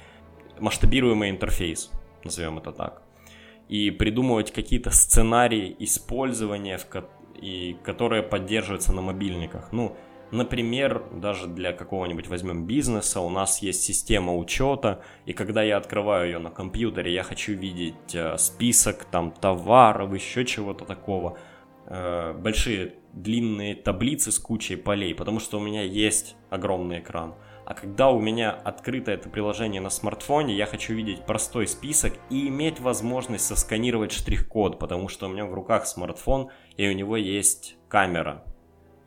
масштабируемый 0.61 1.31
интерфейс, 1.31 1.91
назовем 2.25 2.59
это 2.59 2.73
так. 2.73 3.08
И 3.69 3.91
придумывать 3.91 4.53
какие-то 4.53 4.91
сценарии 4.91 5.77
использования, 5.79 6.79
в, 6.79 6.85
и 7.35 7.77
которые 7.85 8.23
поддерживаются 8.23 8.93
на 8.93 9.03
мобильниках. 9.03 9.73
Ну, 9.73 9.97
Например, 10.31 11.05
даже 11.11 11.47
для 11.47 11.73
какого-нибудь 11.73 12.29
возьмем 12.29 12.67
бизнеса 12.67 13.21
у 13.21 13.31
нас 13.31 13.63
есть 13.63 13.83
система 13.83 14.37
учета, 14.37 15.03
и 15.25 15.33
когда 15.33 15.63
я 15.63 15.79
открываю 15.79 16.27
ее 16.27 16.39
на 16.39 16.51
компьютере, 16.51 17.15
я 17.15 17.23
хочу 17.23 17.55
видеть 17.55 18.15
э, 18.15 18.37
список 18.37 19.07
там 19.07 19.31
товаров, 19.31 20.13
еще 20.13 20.45
чего-то 20.45 20.85
такого, 20.85 21.39
э, 21.87 22.35
большие 22.35 22.97
длинные 23.15 23.75
таблицы 23.75 24.31
с 24.31 24.39
кучей 24.39 24.77
полей, 24.77 25.15
потому 25.15 25.41
что 25.41 25.59
у 25.59 25.63
меня 25.63 25.83
есть 25.83 26.37
огромный 26.51 26.99
экран. 26.99 27.35
А 27.69 27.75
когда 27.75 28.09
у 28.09 28.19
меня 28.19 28.51
открыто 28.51 29.11
это 29.11 29.29
приложение 29.29 29.83
на 29.83 29.91
смартфоне, 29.91 30.57
я 30.57 30.65
хочу 30.65 30.95
видеть 30.95 31.27
простой 31.27 31.69
список 31.69 32.15
и 32.31 32.49
иметь 32.49 32.81
возможность 32.81 33.45
сосканировать 33.45 34.11
штрих-код, 34.11 34.79
потому 34.79 35.09
что 35.09 35.27
у 35.27 35.29
меня 35.29 35.45
в 35.45 35.53
руках 35.53 35.87
смартфон 35.87 36.49
и 36.79 36.89
у 36.89 36.93
него 36.93 37.19
есть 37.19 37.77
камера, 37.89 38.43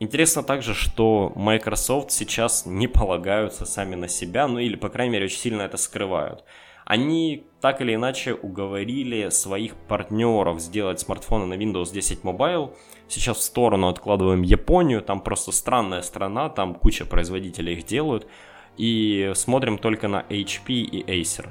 Интересно 0.01 0.41
также, 0.41 0.73
что 0.73 1.31
Microsoft 1.35 2.11
сейчас 2.11 2.65
не 2.65 2.87
полагаются 2.87 3.65
сами 3.65 3.93
на 3.93 4.07
себя, 4.07 4.47
ну 4.47 4.57
или, 4.57 4.75
по 4.75 4.89
крайней 4.89 5.13
мере, 5.13 5.25
очень 5.25 5.37
сильно 5.37 5.61
это 5.61 5.77
скрывают. 5.77 6.43
Они 6.91 7.45
так 7.61 7.79
или 7.79 7.95
иначе 7.95 8.33
уговорили 8.33 9.29
своих 9.29 9.75
партнеров 9.87 10.59
сделать 10.59 10.99
смартфоны 10.99 11.45
на 11.45 11.53
Windows 11.53 11.93
10 11.93 12.23
Mobile. 12.23 12.75
Сейчас 13.07 13.37
в 13.37 13.41
сторону 13.43 13.87
откладываем 13.87 14.41
Японию, 14.41 15.01
там 15.01 15.21
просто 15.21 15.53
странная 15.53 16.01
страна, 16.01 16.49
там 16.49 16.75
куча 16.75 17.05
производителей 17.05 17.75
их 17.75 17.85
делают. 17.85 18.27
И 18.75 19.31
смотрим 19.35 19.77
только 19.77 20.09
на 20.09 20.25
HP 20.27 20.73
и 20.73 21.21
Acer. 21.21 21.47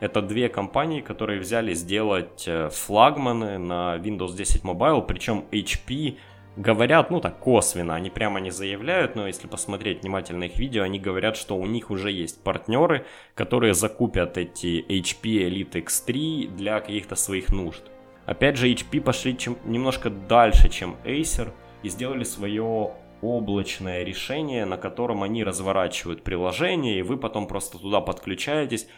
Это 0.00 0.20
две 0.20 0.48
компании, 0.48 1.00
которые 1.00 1.38
взяли 1.38 1.74
сделать 1.74 2.42
э, 2.48 2.68
флагманы 2.70 3.58
на 3.58 3.98
Windows 3.98 4.34
10 4.34 4.64
Mobile, 4.64 5.06
причем 5.06 5.44
HP 5.52 6.16
говорят, 6.56 7.10
ну 7.10 7.20
так 7.20 7.38
косвенно, 7.38 7.94
они 7.94 8.10
прямо 8.10 8.40
не 8.40 8.50
заявляют, 8.50 9.16
но 9.16 9.26
если 9.26 9.46
посмотреть 9.46 10.02
внимательно 10.02 10.44
их 10.44 10.58
видео, 10.58 10.82
они 10.82 10.98
говорят, 10.98 11.36
что 11.36 11.56
у 11.56 11.66
них 11.66 11.90
уже 11.90 12.10
есть 12.10 12.42
партнеры, 12.42 13.06
которые 13.34 13.74
закупят 13.74 14.36
эти 14.38 14.84
HP 14.88 15.48
Elite 15.48 15.84
X3 15.84 16.54
для 16.56 16.80
каких-то 16.80 17.16
своих 17.16 17.50
нужд. 17.50 17.82
Опять 18.26 18.56
же, 18.56 18.70
HP 18.72 19.00
пошли 19.00 19.36
чем, 19.36 19.56
немножко 19.64 20.10
дальше, 20.10 20.68
чем 20.68 20.96
Acer, 21.04 21.52
и 21.82 21.88
сделали 21.88 22.24
свое 22.24 22.92
облачное 23.20 24.02
решение, 24.02 24.64
на 24.64 24.76
котором 24.76 25.22
они 25.22 25.44
разворачивают 25.44 26.22
приложение, 26.22 26.98
и 26.98 27.02
вы 27.02 27.16
потом 27.16 27.46
просто 27.46 27.78
туда 27.78 28.00
подключаетесь 28.00 28.88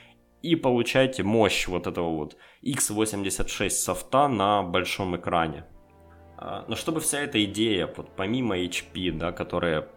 и 0.43 0.57
получаете 0.57 1.23
мощь 1.23 1.69
вот 1.69 1.87
этого 1.87 2.11
вот 2.11 2.37
x86 2.63 3.71
софта 3.71 4.29
на 4.29 4.63
большом 4.63 5.17
экране. 5.17 5.65
А, 6.37 6.65
но 6.69 6.77
чтобы 6.77 7.01
вся 7.01 7.21
эта 7.21 7.43
идея, 7.45 7.93
вот 7.97 8.09
помимо 8.17 8.59
HP, 8.59 9.13
да, 9.13 9.33
которые 9.33 9.89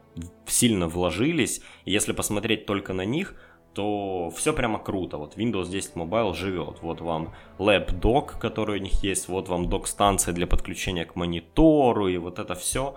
сильно 0.46 0.88
вложились, 0.88 1.62
если 1.86 2.12
посмотреть 2.12 2.66
только 2.66 2.94
на 2.94 3.06
них, 3.06 3.36
то 3.74 4.32
все 4.36 4.54
прямо 4.54 4.80
круто. 4.80 5.18
Вот 5.18 5.38
Windows 5.38 5.70
10 5.70 5.94
Mobile 5.94 6.34
живет. 6.34 6.82
Вот 6.82 7.02
вам 7.02 7.36
Lab 7.60 8.00
Dock, 8.00 8.40
который 8.40 8.80
у 8.80 8.82
них 8.82 9.04
есть, 9.04 9.28
вот 9.28 9.50
вам 9.50 9.70
док-станция 9.70 10.34
для 10.34 10.48
подключения 10.48 11.06
к 11.06 11.16
монитору, 11.16 12.08
и 12.08 12.18
вот 12.18 12.40
это 12.40 12.56
все. 12.56 12.96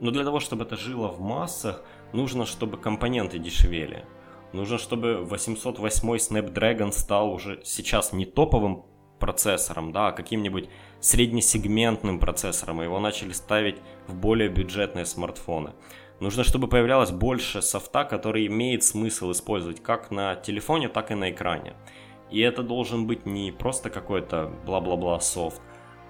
Но 0.00 0.10
для 0.10 0.24
того, 0.24 0.40
чтобы 0.40 0.64
это 0.64 0.76
жило 0.76 1.08
в 1.08 1.20
массах, 1.20 1.82
нужно, 2.12 2.46
чтобы 2.46 2.78
компоненты 2.78 3.38
дешевели. 3.38 4.06
Нужно, 4.54 4.78
чтобы 4.78 5.24
808 5.24 6.08
Snapdragon 6.08 6.92
стал 6.92 7.32
уже 7.32 7.60
сейчас 7.64 8.12
не 8.12 8.24
топовым 8.24 8.86
процессором, 9.24 9.90
да, 9.90 10.12
каким-нибудь 10.12 10.68
среднесегментным 11.00 12.18
процессором, 12.18 12.82
и 12.82 12.84
его 12.84 13.00
начали 13.00 13.32
ставить 13.32 13.76
в 14.06 14.14
более 14.14 14.50
бюджетные 14.50 15.06
смартфоны. 15.06 15.72
Нужно, 16.20 16.44
чтобы 16.44 16.68
появлялось 16.68 17.10
больше 17.10 17.62
софта, 17.62 18.04
который 18.04 18.46
имеет 18.48 18.84
смысл 18.84 19.32
использовать 19.32 19.82
как 19.82 20.10
на 20.10 20.34
телефоне, 20.36 20.88
так 20.88 21.10
и 21.10 21.14
на 21.14 21.30
экране. 21.30 21.72
И 22.30 22.40
это 22.40 22.62
должен 22.62 23.06
быть 23.06 23.24
не 23.24 23.50
просто 23.50 23.88
какой-то 23.88 24.52
бла-бла-бла 24.66 25.20
софт, 25.20 25.62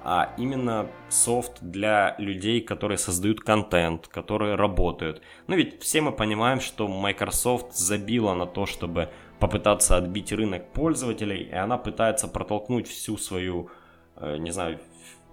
а 0.03 0.35
именно 0.37 0.89
софт 1.09 1.63
для 1.63 2.17
людей, 2.19 2.61
которые 2.61 2.99
создают 2.99 3.41
контент, 3.43 4.09
которые 4.09 4.57
работают. 4.57 5.23
Ну 5.47 5.55
ведь 5.55 5.81
все 5.81 6.01
мы 6.01 6.11
понимаем, 6.11 6.61
что 6.61 6.89
Microsoft 6.89 7.77
забила 7.77 8.35
на 8.35 8.47
то, 8.47 8.67
чтобы 8.67 9.09
попытаться 9.45 9.97
отбить 9.97 10.33
рынок 10.33 10.73
пользователей, 10.73 11.43
и 11.43 11.55
она 11.55 11.77
пытается 11.77 12.29
протолкнуть 12.29 12.89
всю 12.89 13.19
свою 13.19 13.71
Э, 14.17 14.37
не 14.39 14.51
знаю, 14.51 14.79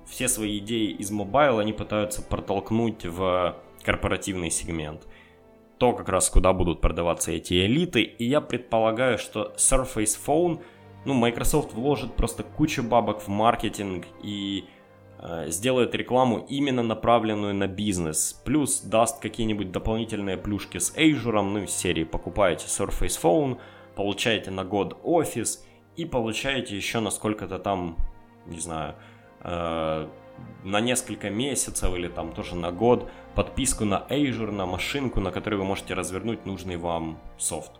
все 0.05 0.27
свои 0.27 0.57
идеи 0.57 0.91
из 0.91 1.11
mobile 1.11 1.59
они 1.59 1.73
пытаются 1.73 2.21
протолкнуть 2.21 3.05
в 3.05 3.55
корпоративный 3.83 4.49
сегмент. 4.49 5.07
То 5.77 5.93
как 5.93 6.09
раз 6.09 6.29
куда 6.29 6.53
будут 6.53 6.81
продаваться 6.81 7.31
эти 7.31 7.65
элиты. 7.65 8.01
И 8.01 8.25
я 8.25 8.41
предполагаю, 8.41 9.17
что 9.17 9.53
Surface 9.57 10.17
Phone, 10.25 10.61
ну, 11.05 11.13
Microsoft 11.13 11.73
вложит 11.73 12.15
просто 12.15 12.43
кучу 12.43 12.83
бабок 12.83 13.21
в 13.21 13.27
маркетинг 13.27 14.05
и 14.21 14.65
э, 15.19 15.49
сделает 15.49 15.95
рекламу 15.95 16.45
именно 16.49 16.83
направленную 16.83 17.55
на 17.55 17.67
бизнес. 17.67 18.39
Плюс 18.45 18.81
даст 18.81 19.19
какие-нибудь 19.19 19.71
дополнительные 19.71 20.37
плюшки 20.37 20.77
с 20.77 20.95
Azure, 20.95 21.41
ну, 21.41 21.63
из 21.63 21.71
серии 21.71 22.03
покупаете 22.03 22.67
Surface 22.67 23.19
Phone, 23.19 23.57
получаете 23.95 24.51
на 24.51 24.63
год 24.63 24.99
офис 25.03 25.65
и 25.95 26.05
получаете 26.05 26.75
еще 26.75 26.99
на 26.99 27.11
сколько-то 27.11 27.59
там 27.59 27.97
не 28.45 28.59
знаю, 28.59 28.95
э, 29.41 30.07
на 30.63 30.81
несколько 30.81 31.29
месяцев 31.29 31.93
или 31.95 32.07
там 32.07 32.33
тоже 32.33 32.55
на 32.55 32.71
год 32.71 33.09
подписку 33.35 33.85
на 33.85 34.05
Azure, 34.09 34.51
на 34.51 34.65
машинку, 34.65 35.19
на 35.19 35.31
которой 35.31 35.55
вы 35.55 35.63
можете 35.63 35.93
развернуть 35.93 36.45
нужный 36.45 36.77
вам 36.77 37.19
софт. 37.37 37.71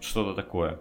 Что-то 0.00 0.34
такое. 0.34 0.80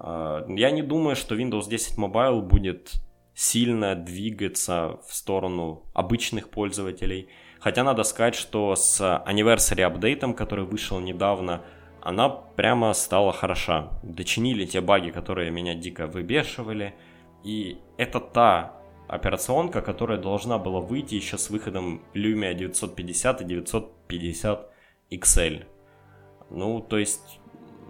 Э, 0.00 0.44
я 0.48 0.70
не 0.70 0.82
думаю, 0.82 1.16
что 1.16 1.34
Windows 1.34 1.68
10 1.68 1.98
Mobile 1.98 2.40
будет 2.40 2.92
сильно 3.34 3.94
двигаться 3.94 4.98
в 5.06 5.14
сторону 5.14 5.84
обычных 5.92 6.50
пользователей. 6.50 7.28
Хотя 7.60 7.84
надо 7.84 8.02
сказать, 8.02 8.34
что 8.34 8.74
с 8.76 9.00
Anniversary 9.00 9.82
апдейтом, 9.82 10.34
который 10.34 10.64
вышел 10.64 11.00
недавно, 11.00 11.62
она 12.08 12.28
прямо 12.28 12.94
стала 12.94 13.32
хороша. 13.32 13.90
Дочинили 14.02 14.64
те 14.66 14.80
баги, 14.80 15.10
которые 15.10 15.50
меня 15.50 15.74
дико 15.74 16.06
выбешивали– 16.06 16.94
и 17.46 17.78
это 17.96 18.18
та 18.18 18.72
операционка, 19.06 19.80
которая 19.80 20.18
должна 20.18 20.58
была 20.58 20.80
выйти 20.80 21.14
еще 21.14 21.38
с 21.38 21.48
выходом 21.48 22.02
Lumia 22.12 22.54
950 22.54 23.42
и 23.42 23.44
950 23.44 24.68
XL. 25.12 25.64
Ну, 26.50 26.80
то 26.80 26.98
есть, 26.98 27.38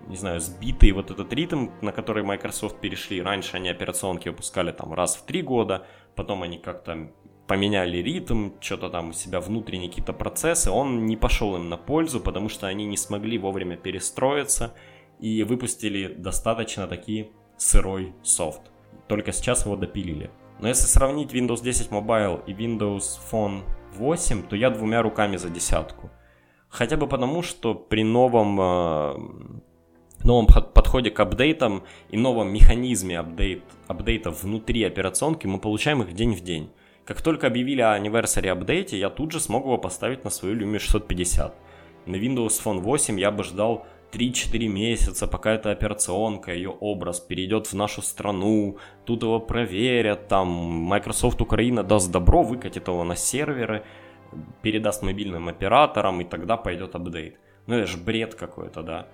не 0.09 0.17
знаю, 0.17 0.41
сбитый 0.41 0.93
вот 0.93 1.11
этот 1.11 1.33
ритм, 1.33 1.69
на 1.81 1.93
который 1.93 2.23
Microsoft 2.23 2.81
перешли. 2.83 3.23
Раньше 3.23 3.57
они 3.57 3.71
операционки 3.71 4.29
выпускали 4.29 4.73
там 4.73 4.93
раз 4.93 5.17
в 5.17 5.25
три 5.25 5.41
года, 5.41 5.87
потом 6.15 6.43
они 6.43 6.59
как-то 6.59 7.11
поменяли 7.47 7.99
ритм, 7.99 8.51
что-то 8.61 8.89
там 8.91 9.11
у 9.11 9.13
себя 9.13 9.41
внутренние 9.41 9.89
какие-то 9.89 10.13
процессы, 10.13 10.71
он 10.71 11.07
не 11.07 11.17
пошел 11.17 11.57
им 11.57 11.69
на 11.69 11.77
пользу, 11.77 12.21
потому 12.21 12.49
что 12.49 12.67
они 12.67 12.87
не 12.87 12.97
смогли 12.97 13.39
вовремя 13.39 13.77
перестроиться 13.77 14.75
и 15.21 15.43
выпустили 15.43 16.13
достаточно 16.13 16.87
такие 16.87 17.31
сырой 17.57 18.15
софт 18.23 18.71
только 19.09 19.33
сейчас 19.33 19.65
его 19.65 19.77
допилили. 19.77 20.31
Но 20.61 20.69
если 20.69 20.87
сравнить 20.87 21.33
Windows 21.33 21.63
10 21.63 21.91
Mobile 21.91 22.43
и 22.47 22.53
Windows 22.53 23.19
Phone 23.31 23.63
8, 23.97 24.43
то 24.45 24.57
я 24.57 24.71
двумя 24.71 25.03
руками 25.03 25.37
за 25.37 25.51
десятку. 25.51 26.11
Хотя 26.69 26.97
бы 26.97 27.07
потому, 27.07 27.43
что 27.43 27.75
при 27.75 28.03
новом, 28.03 28.61
э, 28.61 29.15
новом 30.25 30.47
подходе 30.47 31.11
к 31.11 31.21
апдейтам 31.21 31.85
и 32.11 32.17
новом 32.17 32.53
механизме 32.53 33.19
апдейт, 33.19 33.63
апдейтов 33.87 34.43
внутри 34.43 34.83
операционки 34.85 35.47
мы 35.47 35.59
получаем 35.59 36.03
их 36.03 36.13
день 36.15 36.33
в 36.33 36.41
день. 36.41 36.71
Как 37.07 37.23
только 37.23 37.47
объявили 37.47 37.83
о 37.83 37.97
Anniversary 37.97 38.49
апдейте, 38.49 38.99
я 38.99 39.11
тут 39.11 39.31
же 39.31 39.39
смог 39.39 39.65
его 39.65 39.79
поставить 39.79 40.25
на 40.25 40.31
свою 40.31 40.57
Lumia 40.57 40.81
650. 40.81 41.55
На 42.07 42.17
Windows 42.17 42.61
Phone 42.65 42.81
8 42.81 43.21
я 43.21 43.31
бы 43.31 43.45
ждал 43.45 43.87
3-4 44.11 44.67
месяца, 44.67 45.29
пока 45.29 45.53
эта 45.53 45.71
операционка, 45.71 46.53
ее 46.53 46.71
образ 46.71 47.21
перейдет 47.21 47.69
в 47.69 47.75
нашу 47.75 48.03
страну, 48.03 48.79
тут 49.05 49.23
его 49.23 49.39
проверят, 49.39 50.27
там 50.27 50.49
Microsoft 50.49 51.41
Украина 51.41 51.85
даст 51.85 52.11
добро, 52.11 52.43
выкатит 52.43 52.89
его 52.89 53.05
на 53.05 53.15
серверы, 53.15 53.85
передаст 54.63 55.03
мобильным 55.03 55.49
операторам, 55.49 56.21
и 56.21 56.25
тогда 56.25 56.57
пойдет 56.57 56.97
апдейт. 56.97 57.39
Ну 57.69 57.77
это 57.77 57.87
же 57.87 57.99
бред 57.99 58.35
какой-то, 58.35 58.83
да. 58.83 59.07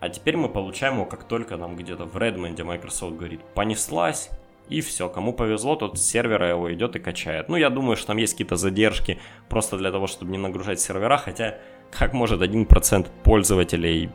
А 0.00 0.08
теперь 0.08 0.38
мы 0.38 0.48
получаем 0.48 0.94
его, 0.94 1.04
как 1.04 1.24
только 1.24 1.58
нам 1.58 1.76
где-то 1.76 2.06
в 2.06 2.16
Redmond 2.16 2.62
Microsoft 2.64 3.16
говорит, 3.16 3.40
понеслась, 3.54 4.30
и 4.68 4.80
все, 4.80 5.08
кому 5.08 5.32
повезло, 5.32 5.76
тот 5.76 5.98
с 5.98 6.02
сервера 6.02 6.48
его 6.48 6.72
идет 6.72 6.96
и 6.96 6.98
качает. 6.98 7.48
Ну, 7.48 7.56
я 7.56 7.70
думаю, 7.70 7.96
что 7.96 8.08
там 8.08 8.16
есть 8.16 8.32
какие-то 8.32 8.56
задержки 8.56 9.18
просто 9.48 9.76
для 9.76 9.90
того, 9.90 10.06
чтобы 10.06 10.32
не 10.32 10.38
нагружать 10.38 10.80
сервера, 10.80 11.18
хотя 11.18 11.58
как 11.90 12.14
может 12.14 12.40
1% 12.40 13.08
пользователей, 13.22 14.10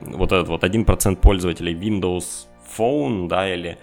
вот 0.00 0.32
этот 0.32 0.48
вот 0.48 0.62
1% 0.62 1.16
пользователей 1.16 1.74
Windows 1.74 2.46
Phone, 2.76 3.28
да, 3.28 3.52
или 3.52 3.78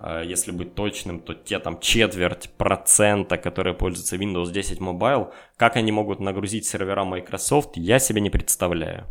э, 0.00 0.22
если 0.26 0.52
быть 0.52 0.74
точным, 0.74 1.20
то 1.20 1.34
те 1.34 1.58
там 1.58 1.80
четверть 1.80 2.50
процента, 2.58 3.38
которые 3.38 3.74
пользуются 3.74 4.16
Windows 4.16 4.52
10 4.52 4.78
Mobile, 4.78 5.32
как 5.56 5.76
они 5.76 5.90
могут 5.90 6.20
нагрузить 6.20 6.66
сервера 6.66 7.04
Microsoft, 7.04 7.76
я 7.76 7.98
себе 7.98 8.20
не 8.20 8.30
представляю. 8.30 9.06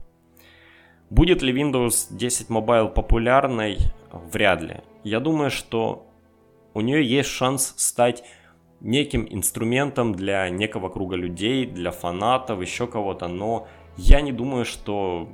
Будет 1.09 1.41
ли 1.41 1.53
Windows 1.53 2.07
10 2.11 2.49
Mobile 2.49 2.93
популярной? 2.93 3.77
Вряд 4.11 4.61
ли. 4.61 4.81
Я 5.03 5.19
думаю, 5.19 5.51
что 5.51 6.07
у 6.75 6.81
нее 6.81 7.03
есть 7.03 7.29
шанс 7.29 7.73
стать 7.77 8.23
неким 8.81 9.25
инструментом 9.29 10.13
для 10.13 10.47
некого 10.49 10.89
круга 10.89 11.15
людей, 11.15 11.65
для 11.65 11.91
фанатов, 11.91 12.61
еще 12.61 12.85
кого-то, 12.85 13.27
но 13.27 13.67
я 13.97 14.21
не 14.21 14.31
думаю, 14.31 14.65
что 14.65 15.29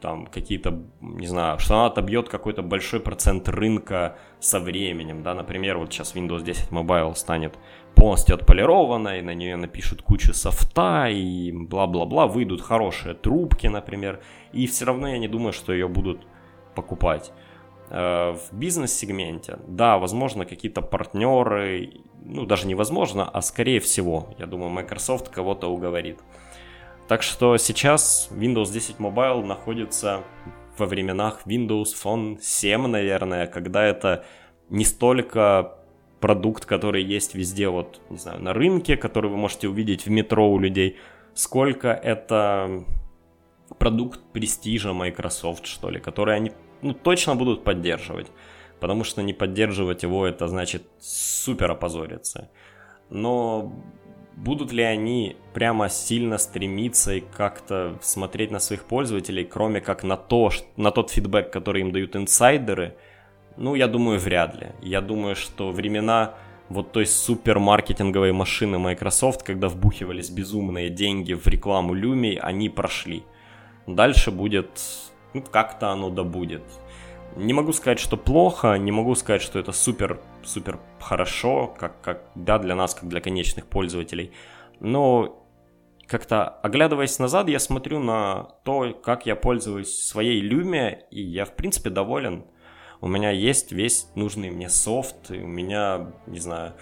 там 0.00 0.26
какие-то, 0.26 0.82
не 1.02 1.26
знаю, 1.26 1.58
что 1.58 1.74
она 1.74 1.86
отобьет 1.86 2.30
какой-то 2.30 2.62
большой 2.62 3.00
процент 3.00 3.48
рынка 3.50 4.16
со 4.40 4.58
временем, 4.58 5.22
да, 5.22 5.34
например, 5.34 5.76
вот 5.76 5.92
сейчас 5.92 6.14
Windows 6.14 6.42
10 6.42 6.70
Mobile 6.70 7.14
станет 7.14 7.58
полностью 7.94 8.34
отполированной, 8.36 9.20
на 9.20 9.34
нее 9.34 9.56
напишут 9.56 10.00
кучу 10.00 10.32
софта 10.32 11.08
и 11.10 11.52
бла-бла-бла, 11.52 12.26
выйдут 12.26 12.62
хорошие 12.62 13.14
трубки, 13.14 13.66
например, 13.66 14.20
и 14.54 14.66
все 14.66 14.86
равно 14.86 15.08
я 15.08 15.18
не 15.18 15.28
думаю, 15.28 15.52
что 15.52 15.74
ее 15.74 15.88
будут 15.88 16.26
покупать. 16.74 17.32
Э, 17.90 18.36
в 18.36 18.56
бизнес-сегменте, 18.56 19.58
да, 19.66 19.98
возможно, 19.98 20.46
какие-то 20.46 20.80
партнеры, 20.80 21.90
ну, 22.24 22.46
даже 22.46 22.68
невозможно, 22.68 23.28
а 23.28 23.42
скорее 23.42 23.80
всего, 23.80 24.32
я 24.38 24.46
думаю, 24.46 24.70
Microsoft 24.70 25.28
кого-то 25.28 25.66
уговорит. 25.66 26.20
Так 27.08 27.24
что 27.24 27.56
сейчас 27.56 28.28
Windows 28.30 28.72
10 28.72 28.98
Mobile 28.98 29.44
находится 29.44 30.22
во 30.78 30.86
временах 30.86 31.40
Windows 31.46 31.88
Phone 32.00 32.38
7, 32.40 32.86
наверное, 32.86 33.48
когда 33.48 33.84
это 33.84 34.24
не 34.68 34.84
столько 34.84 35.74
продукт, 36.20 36.66
который 36.66 37.02
есть 37.02 37.34
везде, 37.34 37.68
вот, 37.68 38.00
не 38.08 38.18
знаю, 38.18 38.40
на 38.40 38.52
рынке, 38.52 38.96
который 38.96 39.32
вы 39.32 39.36
можете 39.36 39.68
увидеть 39.68 40.06
в 40.06 40.10
метро 40.10 40.48
у 40.48 40.60
людей, 40.60 40.96
сколько 41.34 41.88
это 41.88 42.84
продукт 43.78 44.20
престижа 44.32 44.92
Microsoft, 44.92 45.66
что 45.66 45.90
ли, 45.90 46.00
который 46.00 46.36
они 46.36 46.52
ну, 46.82 46.94
точно 46.94 47.34
будут 47.34 47.64
поддерживать. 47.64 48.26
Потому 48.80 49.04
что 49.04 49.22
не 49.22 49.34
поддерживать 49.34 50.02
его, 50.02 50.26
это 50.26 50.48
значит 50.48 50.82
супер 51.00 51.70
опозориться. 51.70 52.50
Но 53.10 53.72
будут 54.36 54.72
ли 54.72 54.82
они 54.82 55.36
прямо 55.52 55.88
сильно 55.88 56.38
стремиться 56.38 57.14
и 57.14 57.20
как-то 57.20 57.98
смотреть 58.00 58.50
на 58.50 58.58
своих 58.58 58.84
пользователей, 58.84 59.44
кроме 59.44 59.80
как 59.80 60.02
на, 60.02 60.16
то, 60.16 60.50
на 60.76 60.90
тот 60.90 61.10
фидбэк, 61.10 61.52
который 61.52 61.82
им 61.82 61.92
дают 61.92 62.16
инсайдеры, 62.16 62.96
ну, 63.56 63.74
я 63.74 63.86
думаю, 63.88 64.18
вряд 64.18 64.54
ли. 64.54 64.68
Я 64.80 65.02
думаю, 65.02 65.36
что 65.36 65.70
времена 65.70 66.34
вот 66.70 66.92
той 66.92 67.04
супермаркетинговой 67.04 68.32
машины 68.32 68.78
Microsoft, 68.78 69.42
когда 69.42 69.68
вбухивались 69.68 70.30
безумные 70.30 70.88
деньги 70.88 71.34
в 71.34 71.46
рекламу 71.46 71.94
Lumia, 71.94 72.38
они 72.38 72.68
прошли. 72.70 73.24
Дальше 73.94 74.30
будет 74.30 74.68
ну, 75.34 75.42
как-то 75.42 75.90
оно 75.90 76.10
да 76.10 76.24
будет. 76.24 76.62
Не 77.36 77.52
могу 77.52 77.72
сказать, 77.72 78.00
что 78.00 78.16
плохо, 78.16 78.74
не 78.74 78.90
могу 78.90 79.14
сказать, 79.14 79.42
что 79.42 79.58
это 79.58 79.72
супер, 79.72 80.20
супер 80.42 80.80
хорошо, 80.98 81.68
как, 81.78 82.00
как, 82.00 82.24
да, 82.34 82.58
для 82.58 82.74
нас, 82.74 82.94
как 82.94 83.08
для 83.08 83.20
конечных 83.20 83.66
пользователей. 83.66 84.32
Но 84.80 85.46
как-то 86.06 86.48
оглядываясь 86.48 87.20
назад, 87.20 87.48
я 87.48 87.60
смотрю 87.60 88.00
на 88.00 88.48
то, 88.64 88.92
как 88.94 89.26
я 89.26 89.36
пользуюсь 89.36 90.02
своей 90.02 90.42
Lumia, 90.42 90.98
и 91.12 91.22
я, 91.22 91.44
в 91.44 91.54
принципе, 91.54 91.90
доволен. 91.90 92.46
У 93.00 93.06
меня 93.06 93.30
есть 93.30 93.70
весь 93.70 94.08
нужный 94.16 94.50
мне 94.50 94.68
софт, 94.68 95.30
и 95.30 95.40
у 95.40 95.46
меня, 95.46 96.12
не 96.26 96.40
знаю, 96.40 96.74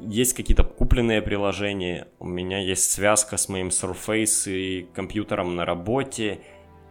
есть 0.00 0.34
какие-то 0.34 0.64
купленные 0.64 1.22
приложения, 1.22 2.08
у 2.18 2.26
меня 2.26 2.58
есть 2.58 2.90
связка 2.90 3.36
с 3.36 3.48
моим 3.48 3.68
Surface 3.68 4.50
и 4.50 4.88
компьютером 4.94 5.56
на 5.56 5.64
работе, 5.64 6.40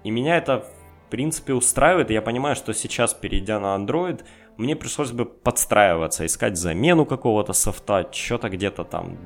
и 0.03 0.11
меня 0.11 0.37
это 0.37 0.59
в 0.59 1.09
принципе 1.09 1.53
устраивает. 1.53 2.09
Я 2.09 2.21
понимаю, 2.21 2.55
что 2.55 2.73
сейчас, 2.73 3.13
перейдя 3.13 3.59
на 3.59 3.75
Android, 3.75 4.23
мне 4.57 4.75
пришлось 4.75 5.11
бы 5.11 5.25
подстраиваться, 5.25 6.25
искать 6.25 6.57
замену 6.57 7.05
какого-то 7.05 7.53
софта, 7.53 8.09
что-то 8.11 8.49
где-то 8.49 8.83
там, 8.83 9.17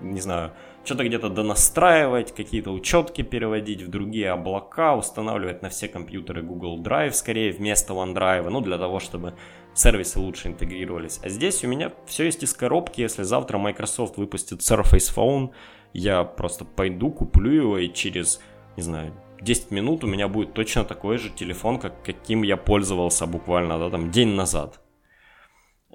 не 0.00 0.20
знаю, 0.20 0.52
что-то 0.84 1.04
где-то 1.04 1.28
донастраивать, 1.28 2.34
какие-то 2.34 2.70
учетки 2.70 3.22
переводить 3.22 3.82
в 3.82 3.88
другие 3.88 4.30
облака, 4.30 4.96
устанавливать 4.96 5.62
на 5.62 5.68
все 5.68 5.88
компьютеры 5.88 6.42
Google 6.42 6.82
Drive 6.82 7.12
скорее 7.12 7.52
вместо 7.52 7.92
OneDrive, 7.92 8.48
ну 8.48 8.60
для 8.60 8.78
того, 8.78 8.98
чтобы 9.00 9.34
сервисы 9.78 10.18
лучше 10.18 10.48
интегрировались. 10.48 11.20
А 11.22 11.28
здесь 11.28 11.64
у 11.64 11.68
меня 11.68 11.92
все 12.06 12.24
есть 12.24 12.42
из 12.42 12.52
коробки, 12.52 13.00
если 13.00 13.22
завтра 13.22 13.58
Microsoft 13.58 14.16
выпустит 14.16 14.60
Surface 14.60 15.14
Phone, 15.14 15.50
я 15.92 16.24
просто 16.24 16.64
пойду, 16.64 17.10
куплю 17.10 17.50
его 17.50 17.78
и 17.78 17.92
через, 17.92 18.40
не 18.76 18.82
знаю, 18.82 19.14
10 19.40 19.70
минут 19.70 20.04
у 20.04 20.08
меня 20.08 20.26
будет 20.26 20.52
точно 20.52 20.84
такой 20.84 21.18
же 21.18 21.30
телефон, 21.30 21.78
как, 21.78 22.02
каким 22.02 22.42
я 22.42 22.56
пользовался 22.56 23.26
буквально 23.26 23.78
да, 23.78 23.88
там, 23.88 24.10
день 24.10 24.34
назад. 24.34 24.80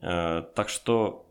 Э, 0.01 0.43
так 0.55 0.69
что 0.69 1.25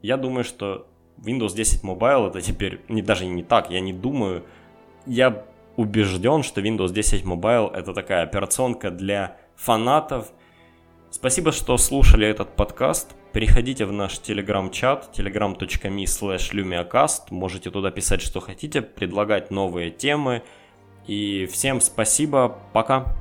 я 0.00 0.16
думаю, 0.16 0.44
что 0.44 0.88
Windows 1.18 1.54
10 1.54 1.84
Mobile 1.84 2.28
это 2.28 2.40
теперь 2.40 2.80
не, 2.88 3.02
даже 3.02 3.26
не 3.26 3.42
так, 3.42 3.70
я 3.70 3.80
не 3.80 3.92
думаю, 3.92 4.44
я 5.04 5.44
убежден, 5.76 6.42
что 6.42 6.60
Windows 6.62 6.92
10 6.92 7.24
Mobile 7.24 7.72
это 7.74 7.92
такая 7.92 8.22
операционка 8.22 8.90
для 8.90 9.36
фанатов. 9.56 10.32
Спасибо, 11.10 11.52
что 11.52 11.76
слушали 11.78 12.26
этот 12.26 12.54
подкаст. 12.54 13.14
Переходите 13.32 13.86
в 13.86 13.92
наш 13.92 14.18
телеграм-чат 14.18 15.10
telegram.me 15.16 16.04
slash 16.04 16.52
lumiacast. 16.52 17.28
Можете 17.30 17.70
туда 17.70 17.90
писать, 17.90 18.22
что 18.22 18.40
хотите, 18.40 18.82
предлагать 18.82 19.50
новые 19.50 19.90
темы– 19.90 20.42
и 21.08 21.46
всем 21.46 21.80
спасибо, 21.80 22.58
пока. 22.74 23.16